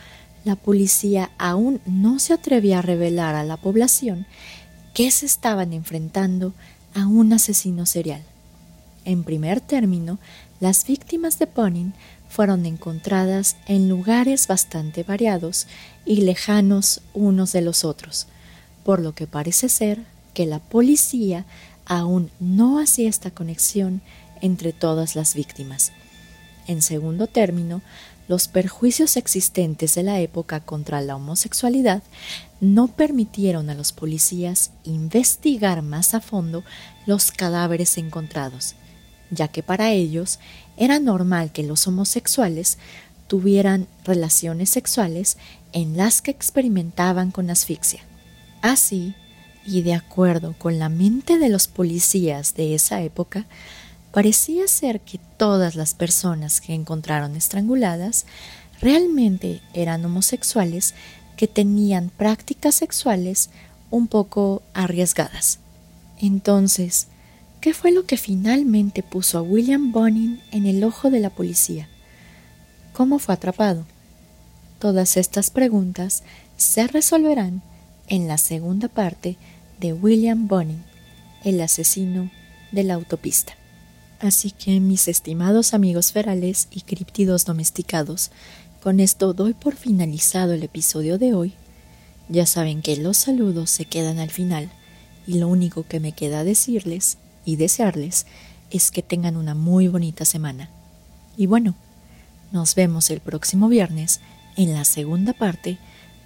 la 0.45 0.57
policía 0.57 1.31
aún 1.39 1.81
no 1.87 2.19
se 2.19 2.33
atrevía 2.33 2.79
a 2.79 2.83
revelar 2.83 3.35
a 3.35 3.45
la 3.45 3.57
población 3.57 4.27
que 4.95 5.11
se 5.11 5.27
estaban 5.27 5.73
enfrentando 5.73 6.55
a 6.95 7.07
un 7.07 7.33
asesino 7.33 7.87
serial. 7.87 8.23
En 9.05 9.25
primer 9.25 9.61
término, 9.61 10.19
las 10.61 10.87
víctimas 10.87 11.39
de 11.39 11.47
Bonin 11.47 11.95
fueron 12.29 12.67
encontradas 12.67 13.57
en 13.67 13.89
lugares 13.89 14.47
bastante 14.47 15.03
variados 15.03 15.67
y 16.05 16.23
lejanos 16.23 17.01
unos 17.15 17.53
de 17.53 17.63
los 17.63 17.85
otros, 17.85 18.27
por 18.85 19.01
lo 19.01 19.15
que 19.15 19.27
parece 19.27 19.69
ser 19.69 20.05
que 20.35 20.47
la 20.47 20.59
policía 20.59 21.45
aún 21.87 22.31
no 22.39 22.79
hacía 22.79 23.09
esta 23.09 23.31
conexión 23.31 24.03
entre 24.43 24.73
todas 24.73 25.17
las 25.17 25.35
víctimas. 25.35 25.93
En 26.67 26.83
segundo 26.83 27.27
término, 27.27 27.83
los 28.29 28.47
perjuicios 28.47 29.17
existentes 29.17 29.95
de 29.95 30.03
la 30.03 30.21
época 30.21 30.61
contra 30.61 31.01
la 31.01 31.17
homosexualidad 31.17 32.03
no 32.61 32.89
permitieron 32.89 33.71
a 33.71 33.75
los 33.75 33.93
policías 33.93 34.71
investigar 34.85 35.81
más 35.81 36.15
a 36.15 36.21
fondo 36.21 36.63
los 37.07 37.33
cadáveres 37.33 37.97
encontrados, 37.97 38.75
ya 39.31 39.49
que 39.49 39.63
para 39.63 39.93
ellos 39.93 40.41
era 40.77 41.01
normal 41.01 41.53
que 41.53 41.63
los 41.63 41.87
homosexuales 41.87 42.77
tuvieran 43.29 43.87
relaciones 44.05 44.69
sexuales 44.71 45.39
en 45.73 45.97
las 45.97 46.21
que 46.21 46.31
experimentaban 46.31 47.31
con 47.31 47.49
asfixia. 47.49 48.03
Así, 48.61 49.15
y 49.67 49.83
de 49.83 49.95
acuerdo 49.95 50.55
con 50.59 50.79
la 50.79 50.89
mente 50.89 51.39
de 51.39 51.49
los 51.49 51.69
policías 51.69 52.55
de 52.55 52.75
esa 52.75 53.03
época, 53.03 53.47
parecía 54.19 54.67
ser 54.67 55.01
que 55.01 55.21
todas 55.37 55.77
las 55.77 55.95
personas 55.95 56.61
que 56.61 56.75
encontraron 56.75 57.37
estranguladas 57.37 58.27
realmente 58.81 59.61
eran 59.75 60.05
homosexuales 60.05 60.97
que 61.37 61.47
tenían 61.47 62.11
prácticas 62.11 62.75
sexuales 62.75 63.51
un 63.93 64.09
poco 64.09 64.63
arriesgadas. 64.75 65.61
Entonces, 66.19 67.07
¿Qué 67.61 67.73
fue 67.75 67.93
lo 67.93 68.07
que 68.07 68.17
finalmente 68.17 69.05
puso 69.05 69.39
a 69.39 69.43
William 69.43 69.93
Bonin 69.93 70.41
en 70.51 70.67
el 70.67 70.83
ojo 70.83 71.11
de 71.11 71.21
la 71.21 71.31
policía? 71.31 71.89
¿Cómo 72.93 73.21
fue 73.21 73.35
atrapado? 73.35 73.85
Todas 74.81 75.17
estas 75.17 75.51
preguntas 75.51 76.25
se 76.57 76.89
resolverán 76.89 77.63
en 78.09 78.27
la 78.27 78.39
segunda 78.39 78.89
parte 78.89 79.37
de 79.79 79.93
William 79.93 80.49
Bonin, 80.49 80.83
el 81.45 81.61
asesino 81.61 82.33
de 82.73 82.83
la 82.83 82.95
autopista. 82.95 83.55
Así 84.21 84.51
que, 84.51 84.81
mis 84.81 85.07
estimados 85.07 85.75
amigos 85.75 86.13
ferales 86.13 86.69
y 86.71 86.81
críptidos 86.81 87.45
domesticados, 87.45 88.31
con 88.83 89.01
esto 89.01 89.33
doy 89.33 89.55
por 89.55 89.77
finalizado 89.77 90.53
el 90.53 90.63
episodio 90.63 91.19
de 91.19 91.35
hoy. 91.35 91.55
Ya 92.29 92.47
saben 92.47 92.83
que 92.83 92.97
los 92.97 93.17
saludos 93.17 93.71
se 93.71 93.85
quedan 93.85 94.19
al 94.19 94.31
final 94.31 94.71
y 95.27 95.35
lo 95.39 95.49
único 95.49 95.85
que 95.85 96.01
me 96.01 96.13
queda 96.13 96.45
decirles 96.45 97.19
y 97.45 97.57
desearles 97.57 98.27
es 98.71 98.91
que 98.91 99.03
tengan 99.03 99.37
una 99.37 99.55
muy 99.55 99.89
bonita 99.89 100.25
semana. 100.25 100.71
Y 101.37 101.47
bueno, 101.47 101.75
nos 102.53 102.75
vemos 102.75 103.11
el 103.11 103.21
próximo 103.21 103.69
viernes 103.69 104.21
en 104.57 104.73
la 104.73 104.85
segunda 104.85 105.33
parte 105.33 105.79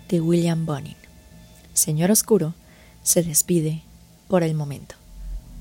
de 0.09 0.21
William 0.21 0.67
Bonin. 0.67 0.97
Señor 1.75 2.11
Oscuro 2.11 2.55
se 3.03 3.23
despide 3.23 3.83
por 4.29 4.43
el 4.43 4.55
momento. 4.55 4.95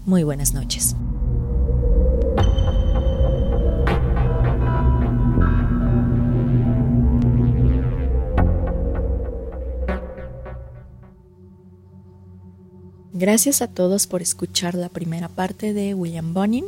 Muy 0.05 0.23
buenas 0.23 0.53
noches. 0.53 0.95
Gracias 13.21 13.61
a 13.61 13.67
todos 13.67 14.07
por 14.07 14.23
escuchar 14.23 14.73
la 14.73 14.89
primera 14.89 15.29
parte 15.29 15.75
de 15.75 15.93
William 15.93 16.33
Bonin. 16.33 16.65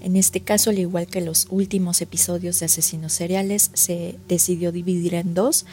En 0.00 0.16
este 0.16 0.40
caso, 0.40 0.70
al 0.70 0.80
igual 0.80 1.06
que 1.06 1.20
los 1.20 1.46
últimos 1.48 2.02
episodios 2.02 2.58
de 2.58 2.66
Asesinos 2.66 3.12
Seriales, 3.12 3.70
se 3.72 4.16
decidió 4.28 4.72
dividir 4.72 5.14
en 5.14 5.34
dos 5.34 5.64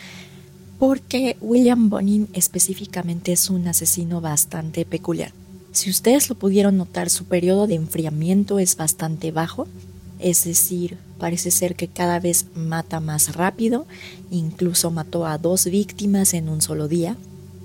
porque 0.78 1.36
William 1.42 1.90
Bonin 1.90 2.30
específicamente 2.34 3.32
es 3.32 3.50
un 3.50 3.68
asesino 3.68 4.22
bastante 4.22 4.86
peculiar. 4.86 5.32
Si 5.72 5.90
ustedes 5.90 6.30
lo 6.30 6.36
pudieron 6.36 6.78
notar, 6.78 7.10
su 7.10 7.26
periodo 7.26 7.66
de 7.66 7.74
enfriamiento 7.74 8.60
es 8.60 8.76
bastante 8.76 9.32
bajo, 9.32 9.68
es 10.20 10.44
decir, 10.44 10.96
parece 11.18 11.50
ser 11.50 11.76
que 11.76 11.88
cada 11.88 12.20
vez 12.20 12.46
mata 12.54 13.00
más 13.00 13.36
rápido, 13.36 13.88
incluso 14.30 14.92
mató 14.92 15.26
a 15.26 15.40
dos 15.40 15.66
víctimas 15.66 16.36
en 16.36 16.50
un 16.50 16.62
solo 16.62 16.88
día, 16.88 17.18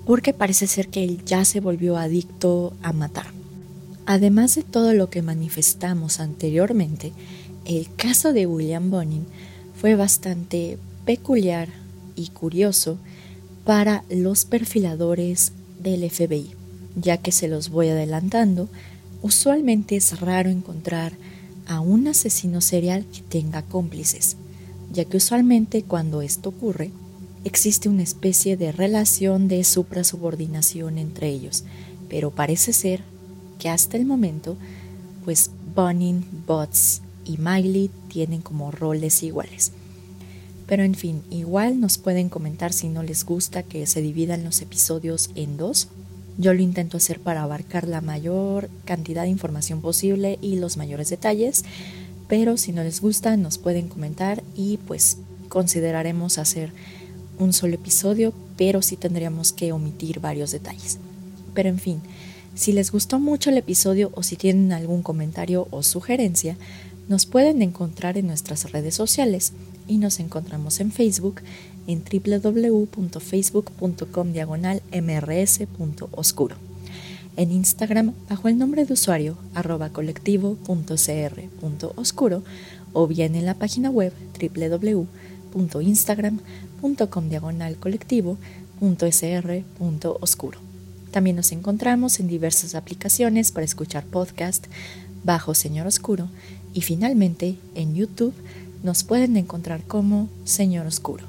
porque 0.05 0.33
parece 0.33 0.67
ser 0.67 0.87
que 0.87 1.03
él 1.03 1.23
ya 1.25 1.45
se 1.45 1.59
volvió 1.59 1.97
adicto 1.97 2.73
a 2.81 2.93
matar. 2.93 3.27
Además 4.05 4.55
de 4.55 4.63
todo 4.63 4.93
lo 4.93 5.09
que 5.09 5.21
manifestamos 5.21 6.19
anteriormente, 6.19 7.13
el 7.65 7.93
caso 7.95 8.33
de 8.33 8.47
William 8.47 8.89
Bonin 8.89 9.25
fue 9.79 9.95
bastante 9.95 10.77
peculiar 11.05 11.69
y 12.15 12.29
curioso 12.29 12.97
para 13.65 14.03
los 14.09 14.45
perfiladores 14.45 15.51
del 15.79 16.09
FBI, 16.09 16.51
ya 16.95 17.17
que 17.17 17.31
se 17.31 17.47
los 17.47 17.69
voy 17.69 17.89
adelantando, 17.89 18.67
usualmente 19.21 19.95
es 19.95 20.19
raro 20.19 20.49
encontrar 20.49 21.13
a 21.67 21.79
un 21.79 22.07
asesino 22.07 22.61
serial 22.61 23.05
que 23.05 23.21
tenga 23.21 23.61
cómplices, 23.61 24.37
ya 24.91 25.05
que 25.05 25.17
usualmente 25.17 25.83
cuando 25.83 26.23
esto 26.23 26.49
ocurre, 26.49 26.91
existe 27.43 27.89
una 27.89 28.03
especie 28.03 28.57
de 28.57 28.71
relación 28.71 29.47
de 29.47 29.63
suprasubordinación 29.63 30.97
entre 30.97 31.29
ellos, 31.29 31.63
pero 32.09 32.31
parece 32.31 32.73
ser 32.73 33.01
que 33.59 33.69
hasta 33.69 33.97
el 33.97 34.05
momento, 34.05 34.57
pues 35.25 35.51
Bonin, 35.75 36.25
Bots 36.47 37.01
y 37.25 37.37
Miley 37.37 37.91
tienen 38.07 38.41
como 38.41 38.71
roles 38.71 39.21
iguales. 39.23 39.71
Pero 40.65 40.83
en 40.83 40.95
fin, 40.95 41.23
igual 41.29 41.79
nos 41.79 41.97
pueden 41.97 42.29
comentar 42.29 42.73
si 42.73 42.89
no 42.89 43.03
les 43.03 43.25
gusta 43.25 43.63
que 43.63 43.85
se 43.85 44.01
dividan 44.01 44.43
los 44.43 44.61
episodios 44.61 45.31
en 45.35 45.57
dos. 45.57 45.87
Yo 46.37 46.53
lo 46.53 46.61
intento 46.61 46.97
hacer 46.97 47.19
para 47.19 47.43
abarcar 47.43 47.87
la 47.87 48.01
mayor 48.01 48.69
cantidad 48.85 49.23
de 49.23 49.29
información 49.29 49.81
posible 49.81 50.37
y 50.41 50.57
los 50.57 50.77
mayores 50.77 51.09
detalles, 51.09 51.65
pero 52.27 52.55
si 52.55 52.71
no 52.71 52.83
les 52.83 53.01
gusta 53.01 53.35
nos 53.35 53.57
pueden 53.57 53.89
comentar 53.89 54.43
y 54.55 54.77
pues 54.77 55.17
consideraremos 55.49 56.37
hacer 56.37 56.71
un 57.39 57.53
solo 57.53 57.75
episodio, 57.75 58.33
pero 58.57 58.81
sí 58.81 58.97
tendríamos 58.97 59.53
que 59.53 59.71
omitir 59.71 60.19
varios 60.19 60.51
detalles. 60.51 60.99
Pero 61.53 61.69
en 61.69 61.79
fin, 61.79 62.01
si 62.53 62.73
les 62.73 62.91
gustó 62.91 63.19
mucho 63.19 63.49
el 63.49 63.57
episodio 63.57 64.11
o 64.13 64.23
si 64.23 64.35
tienen 64.35 64.73
algún 64.73 65.01
comentario 65.01 65.69
o 65.71 65.81
sugerencia, 65.81 66.57
Nos 67.09 67.25
pueden 67.25 67.61
encontrar 67.63 68.17
en 68.19 68.27
nuestras 68.27 68.71
redes 68.71 68.93
sociales 68.93 69.53
y 69.87 69.97
nos 69.97 70.19
encontramos 70.19 70.79
en 70.79 70.91
Facebook 70.91 71.41
en 71.87 72.03
www.facebook.com 72.03 74.31
diagonal 74.31 74.83
mrs.oscuro. 74.93 76.55
En 77.35 77.51
Instagram 77.51 78.13
bajo 78.29 78.47
el 78.47 78.59
nombre 78.59 78.85
de 78.85 78.93
usuario 78.93 79.39
arroba 79.55 79.89
colectivo.cr.oscuro 79.89 82.43
o 82.93 83.07
bien 83.07 83.33
en 83.33 83.47
la 83.47 83.55
página 83.55 83.89
web 83.89 84.13
www.instagram.com 85.51 87.29
diagonal 87.29 87.77
colectivo.sr.oscuro. 87.77 90.59
También 91.11 91.35
nos 91.35 91.51
encontramos 91.51 92.19
en 92.19 92.27
diversas 92.27 92.75
aplicaciones 92.75 93.51
para 93.51 93.65
escuchar 93.65 94.05
podcast 94.05 94.67
bajo 95.23 95.55
Señor 95.55 95.87
Oscuro 95.87 96.29
y 96.73 96.81
finalmente 96.81 97.57
en 97.75 97.95
YouTube 97.95 98.33
nos 98.83 99.03
pueden 99.03 99.35
encontrar 99.37 99.83
como 99.83 100.29
Señor 100.45 100.85
Oscuro. 100.85 101.25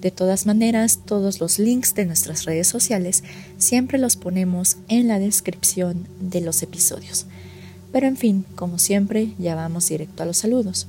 De 0.00 0.10
todas 0.10 0.46
maneras, 0.46 1.00
todos 1.04 1.40
los 1.40 1.58
links 1.58 1.94
de 1.94 2.04
nuestras 2.04 2.44
redes 2.44 2.66
sociales 2.66 3.22
siempre 3.56 3.98
los 3.98 4.16
ponemos 4.16 4.76
en 4.88 5.08
la 5.08 5.18
descripción 5.18 6.06
de 6.20 6.40
los 6.40 6.62
episodios. 6.62 7.26
Pero 7.92 8.08
en 8.08 8.16
fin, 8.16 8.44
como 8.56 8.78
siempre, 8.78 9.32
ya 9.38 9.54
vamos 9.54 9.88
directo 9.88 10.22
a 10.22 10.26
los 10.26 10.38
saludos. 10.38 10.88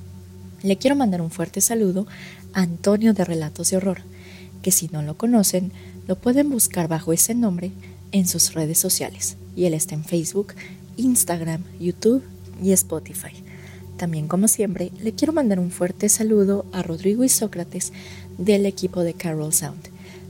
Le 0.63 0.77
quiero 0.77 0.95
mandar 0.95 1.21
un 1.21 1.29
fuerte 1.29 1.61
saludo 1.61 2.07
Antonio 2.53 3.13
de 3.13 3.25
Relatos 3.25 3.69
de 3.69 3.77
Horror, 3.77 4.01
que 4.61 4.71
si 4.71 4.87
no 4.87 5.01
lo 5.01 5.17
conocen, 5.17 5.71
lo 6.07 6.15
pueden 6.15 6.49
buscar 6.49 6.87
bajo 6.87 7.13
ese 7.13 7.35
nombre 7.35 7.71
en 8.11 8.27
sus 8.27 8.53
redes 8.53 8.77
sociales. 8.77 9.37
Y 9.55 9.65
él 9.65 9.73
está 9.73 9.95
en 9.95 10.03
Facebook, 10.03 10.53
Instagram, 10.97 11.63
YouTube 11.79 12.23
y 12.61 12.71
Spotify. 12.71 13.33
También, 13.97 14.27
como 14.27 14.47
siempre, 14.47 14.91
le 15.01 15.13
quiero 15.13 15.33
mandar 15.33 15.59
un 15.59 15.71
fuerte 15.71 16.09
saludo 16.09 16.65
a 16.71 16.81
Rodrigo 16.83 17.23
y 17.23 17.29
Sócrates 17.29 17.93
del 18.37 18.65
equipo 18.65 19.01
de 19.01 19.13
Carol 19.13 19.53
Sound, 19.53 19.89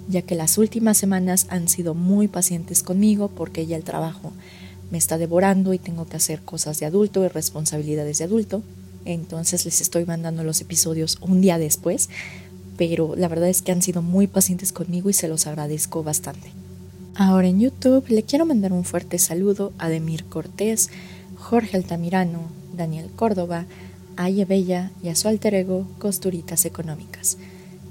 ya 0.10 0.22
que 0.22 0.36
las 0.36 0.58
últimas 0.58 0.98
semanas 0.98 1.48
han 1.50 1.68
sido 1.68 1.94
muy 1.94 2.28
pacientes 2.28 2.84
conmigo 2.84 3.30
porque 3.30 3.66
ya 3.66 3.78
el 3.78 3.84
trabajo 3.84 4.34
me 4.92 4.98
está 4.98 5.18
devorando 5.18 5.74
y 5.74 5.80
tengo 5.80 6.06
que 6.06 6.18
hacer 6.18 6.42
cosas 6.42 6.80
de 6.80 6.86
adulto 6.86 7.24
y 7.24 7.30
responsabilidades 7.30 8.18
de 8.20 8.26
adulto. 8.26 8.64
Entonces 9.06 9.66
les 9.66 9.82
estoy 9.82 10.06
mandando 10.06 10.44
los 10.44 10.62
episodios 10.62 11.18
un 11.22 11.42
día 11.42 11.58
después, 11.58 12.10
pero 12.78 13.16
la 13.16 13.28
verdad 13.28 13.50
es 13.50 13.62
que 13.62 13.72
han 13.72 13.82
sido 13.82 14.02
muy 14.02 14.28
pacientes 14.28 14.72
conmigo 14.72 15.10
y 15.10 15.14
se 15.14 15.28
los 15.28 15.48
agradezco 15.48 16.04
bastante. 16.04 16.52
Ahora 17.16 17.48
en 17.48 17.60
YouTube 17.60 18.06
le 18.10 18.24
quiero 18.24 18.46
mandar 18.46 18.74
un 18.74 18.86
fuerte 18.86 19.20
saludo 19.20 19.72
a 19.78 19.90
Demir 19.90 20.26
Cortés, 20.26 20.90
Jorge 21.36 21.78
Altamirano, 21.78 22.42
Daniel 22.76 23.10
Córdoba, 23.16 23.66
Aye 24.16 24.46
Bella 24.46 24.92
y 25.04 25.10
a 25.10 25.16
su 25.16 25.28
alter 25.28 25.54
ego 25.54 25.88
Costuritas 26.00 26.66
Económicas. 26.66 27.38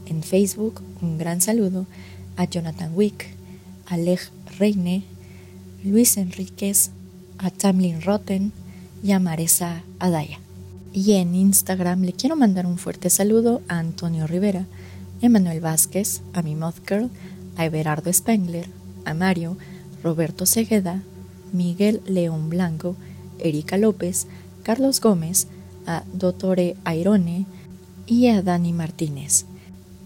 En 0.07 0.23
Facebook, 0.23 0.83
un 1.01 1.19
gran 1.19 1.41
saludo 1.41 1.87
a 2.37 2.45
Jonathan 2.45 2.93
Wick, 2.95 3.27
Alej 3.87 4.31
Reine, 4.59 5.05
Luis 5.85 6.17
Enríquez, 6.17 6.91
a 7.39 7.51
Tamlin 7.51 8.03
Rotten 8.03 8.53
y 9.03 9.13
a 9.13 9.19
Maresa 9.19 9.83
Adaya. 9.99 10.39
Y 10.93 11.13
en 11.13 11.35
Instagram 11.35 12.03
le 12.03 12.13
quiero 12.13 12.37
mandar 12.37 12.67
un 12.67 12.77
fuerte 12.77 13.09
saludo 13.09 13.63
a 13.67 13.79
Antonio 13.79 14.27
Rivera, 14.27 14.67
Emanuel 15.23 15.61
Vázquez, 15.61 16.21
a 16.35 16.43
mi 16.43 16.55
Moth 16.55 16.87
Girl, 16.87 17.09
a 17.57 17.65
Everardo 17.65 18.13
Spengler, 18.13 18.67
a 19.07 19.15
Mario, 19.15 19.57
Roberto 20.03 20.45
Segueda, 20.45 21.03
Miguel 21.53 22.03
León 22.07 22.51
Blanco, 22.51 22.97
Erika 23.39 23.79
López, 23.79 24.27
Carlos 24.63 25.01
Gómez, 25.01 25.47
a 25.87 26.05
Dottore 26.13 26.77
Airone 26.85 27.47
y 28.07 28.29
a 28.29 28.43
Dani 28.43 28.75
Martínez. 28.75 29.47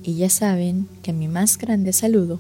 Y 0.04 0.14
ya 0.14 0.30
saben 0.30 0.88
que 1.02 1.12
mi 1.12 1.26
más 1.26 1.58
grande 1.58 1.92
saludo 1.92 2.38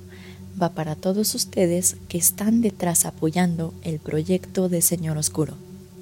va 0.60 0.70
para 0.70 0.94
todos 0.94 1.34
ustedes 1.34 1.96
que 2.08 2.18
están 2.18 2.60
detrás 2.60 3.06
apoyando 3.06 3.74
el 3.82 3.98
proyecto 3.98 4.68
de 4.68 4.82
Señor 4.82 5.18
Oscuro, 5.18 5.54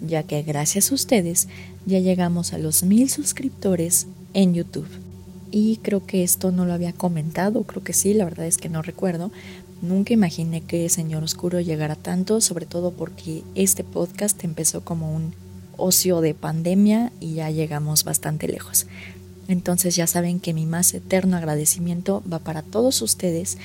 ya 0.06 0.22
que 0.22 0.42
gracias 0.42 0.92
a 0.92 0.94
ustedes 0.94 1.48
ya 1.86 1.98
llegamos 1.98 2.52
a 2.52 2.58
los 2.58 2.82
mil 2.82 3.10
suscriptores 3.10 4.06
en 4.32 4.54
YouTube. 4.54 4.88
Y 5.50 5.76
creo 5.78 6.04
que 6.04 6.24
esto 6.24 6.50
no 6.50 6.66
lo 6.66 6.72
había 6.72 6.92
comentado, 6.92 7.62
creo 7.62 7.82
que 7.84 7.92
sí, 7.92 8.14
la 8.14 8.24
verdad 8.24 8.46
es 8.46 8.58
que 8.58 8.68
no 8.68 8.82
recuerdo. 8.82 9.30
Nunca 9.82 10.12
imaginé 10.12 10.62
que 10.62 10.88
Señor 10.88 11.22
Oscuro 11.22 11.60
llegara 11.60 11.94
tanto, 11.94 12.40
sobre 12.40 12.66
todo 12.66 12.92
porque 12.92 13.42
este 13.54 13.84
podcast 13.84 14.42
empezó 14.42 14.82
como 14.82 15.14
un 15.14 15.34
ocio 15.76 16.20
de 16.20 16.34
pandemia 16.34 17.12
y 17.20 17.34
ya 17.34 17.50
llegamos 17.50 18.04
bastante 18.04 18.48
lejos. 18.48 18.86
Entonces 19.46 19.94
ya 19.94 20.06
saben 20.06 20.40
que 20.40 20.54
mi 20.54 20.66
más 20.66 20.94
eterno 20.94 21.36
agradecimiento 21.36 22.22
va 22.30 22.38
para 22.38 22.62
todos 22.62 23.02
ustedes 23.02 23.58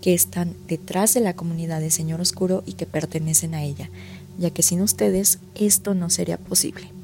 que 0.00 0.14
están 0.14 0.54
detrás 0.66 1.14
de 1.14 1.20
la 1.20 1.34
comunidad 1.34 1.80
de 1.80 1.90
Señor 1.90 2.20
Oscuro 2.20 2.62
y 2.66 2.72
que 2.72 2.86
pertenecen 2.86 3.54
a 3.54 3.62
ella, 3.62 3.90
ya 4.38 4.50
que 4.50 4.62
sin 4.62 4.80
ustedes 4.80 5.38
esto 5.54 5.94
no 5.94 6.10
sería 6.10 6.38
posible. 6.38 6.99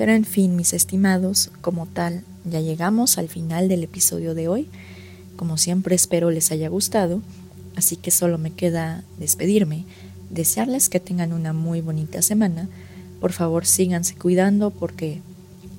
Pero 0.00 0.12
en 0.12 0.24
fin, 0.24 0.56
mis 0.56 0.72
estimados, 0.72 1.50
como 1.60 1.84
tal, 1.84 2.24
ya 2.50 2.62
llegamos 2.62 3.18
al 3.18 3.28
final 3.28 3.68
del 3.68 3.84
episodio 3.84 4.32
de 4.32 4.48
hoy. 4.48 4.66
Como 5.36 5.58
siempre 5.58 5.94
espero 5.94 6.30
les 6.30 6.50
haya 6.52 6.70
gustado, 6.70 7.20
así 7.76 7.96
que 7.96 8.10
solo 8.10 8.38
me 8.38 8.50
queda 8.50 9.04
despedirme, 9.18 9.84
desearles 10.30 10.88
que 10.88 11.00
tengan 11.00 11.34
una 11.34 11.52
muy 11.52 11.82
bonita 11.82 12.22
semana, 12.22 12.66
por 13.20 13.32
favor 13.32 13.66
síganse 13.66 14.14
cuidando 14.14 14.70
porque 14.70 15.20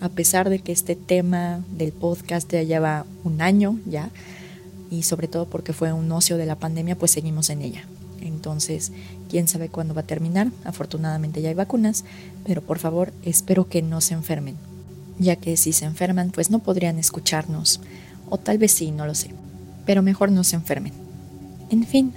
a 0.02 0.10
pesar 0.10 0.52
de 0.52 0.60
que 0.60 0.72
este 0.72 0.96
tema 0.96 1.66
del 1.76 1.92
podcast 1.92 2.48
ya 2.52 2.62
lleva 2.62 3.08
un 3.24 3.42
año 3.42 3.80
ya, 3.88 4.12
y 4.92 5.02
sobre 5.02 5.30
todo 5.30 5.48
porque 5.48 5.74
fue 5.74 5.94
un 5.94 6.12
ocio 6.12 6.38
de 6.38 6.46
la 6.46 6.60
pandemia, 6.60 6.96
pues 6.96 7.10
seguimos 7.10 7.50
en 7.50 7.64
ella. 7.64 7.88
Entonces, 8.42 8.92
quién 9.30 9.48
sabe 9.48 9.70
cuándo 9.70 9.94
va 9.94 10.02
a 10.02 10.08
terminar. 10.08 10.48
Afortunadamente 10.64 11.44
ya 11.44 11.50
hay 11.50 11.54
vacunas, 11.54 12.06
pero 12.44 12.64
por 12.64 12.80
favor 12.80 13.14
espero 13.24 13.70
que 13.70 13.84
no 13.84 14.02
se 14.02 14.16
enfermen, 14.16 14.56
ya 15.20 15.36
que 15.36 15.58
si 15.58 15.74
se 15.74 15.86
enferman, 15.86 16.32
pues 16.32 16.50
no 16.50 16.58
podrían 16.58 16.98
escucharnos, 16.98 17.82
o 18.32 18.40
tal 18.40 18.58
vez 18.58 18.72
sí, 18.72 18.90
no 18.90 19.06
lo 19.06 19.14
sé, 19.14 19.30
pero 19.86 20.02
mejor 20.02 20.32
no 20.32 20.44
se 20.44 20.56
enfermen. 20.56 20.92
En 21.70 21.86
fin, 21.86 22.14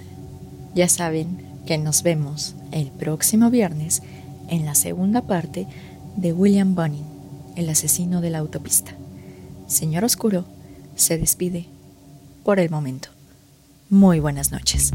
ya 0.73 0.89
saben 0.89 1.45
que 1.67 1.77
nos 1.77 2.01
vemos 2.01 2.55
el 2.71 2.89
próximo 2.89 3.51
viernes 3.51 4.01
en 4.49 4.65
la 4.65 4.73
segunda 4.73 5.21
parte 5.21 5.67
de 6.15 6.33
William 6.33 6.73
Bunning, 6.73 7.05
el 7.55 7.69
asesino 7.69 8.19
de 8.19 8.31
la 8.31 8.39
autopista. 8.39 8.93
Señor 9.67 10.03
Oscuro 10.03 10.43
se 10.95 11.19
despide 11.19 11.67
por 12.43 12.59
el 12.59 12.71
momento. 12.71 13.09
Muy 13.91 14.19
buenas 14.19 14.51
noches. 14.51 14.91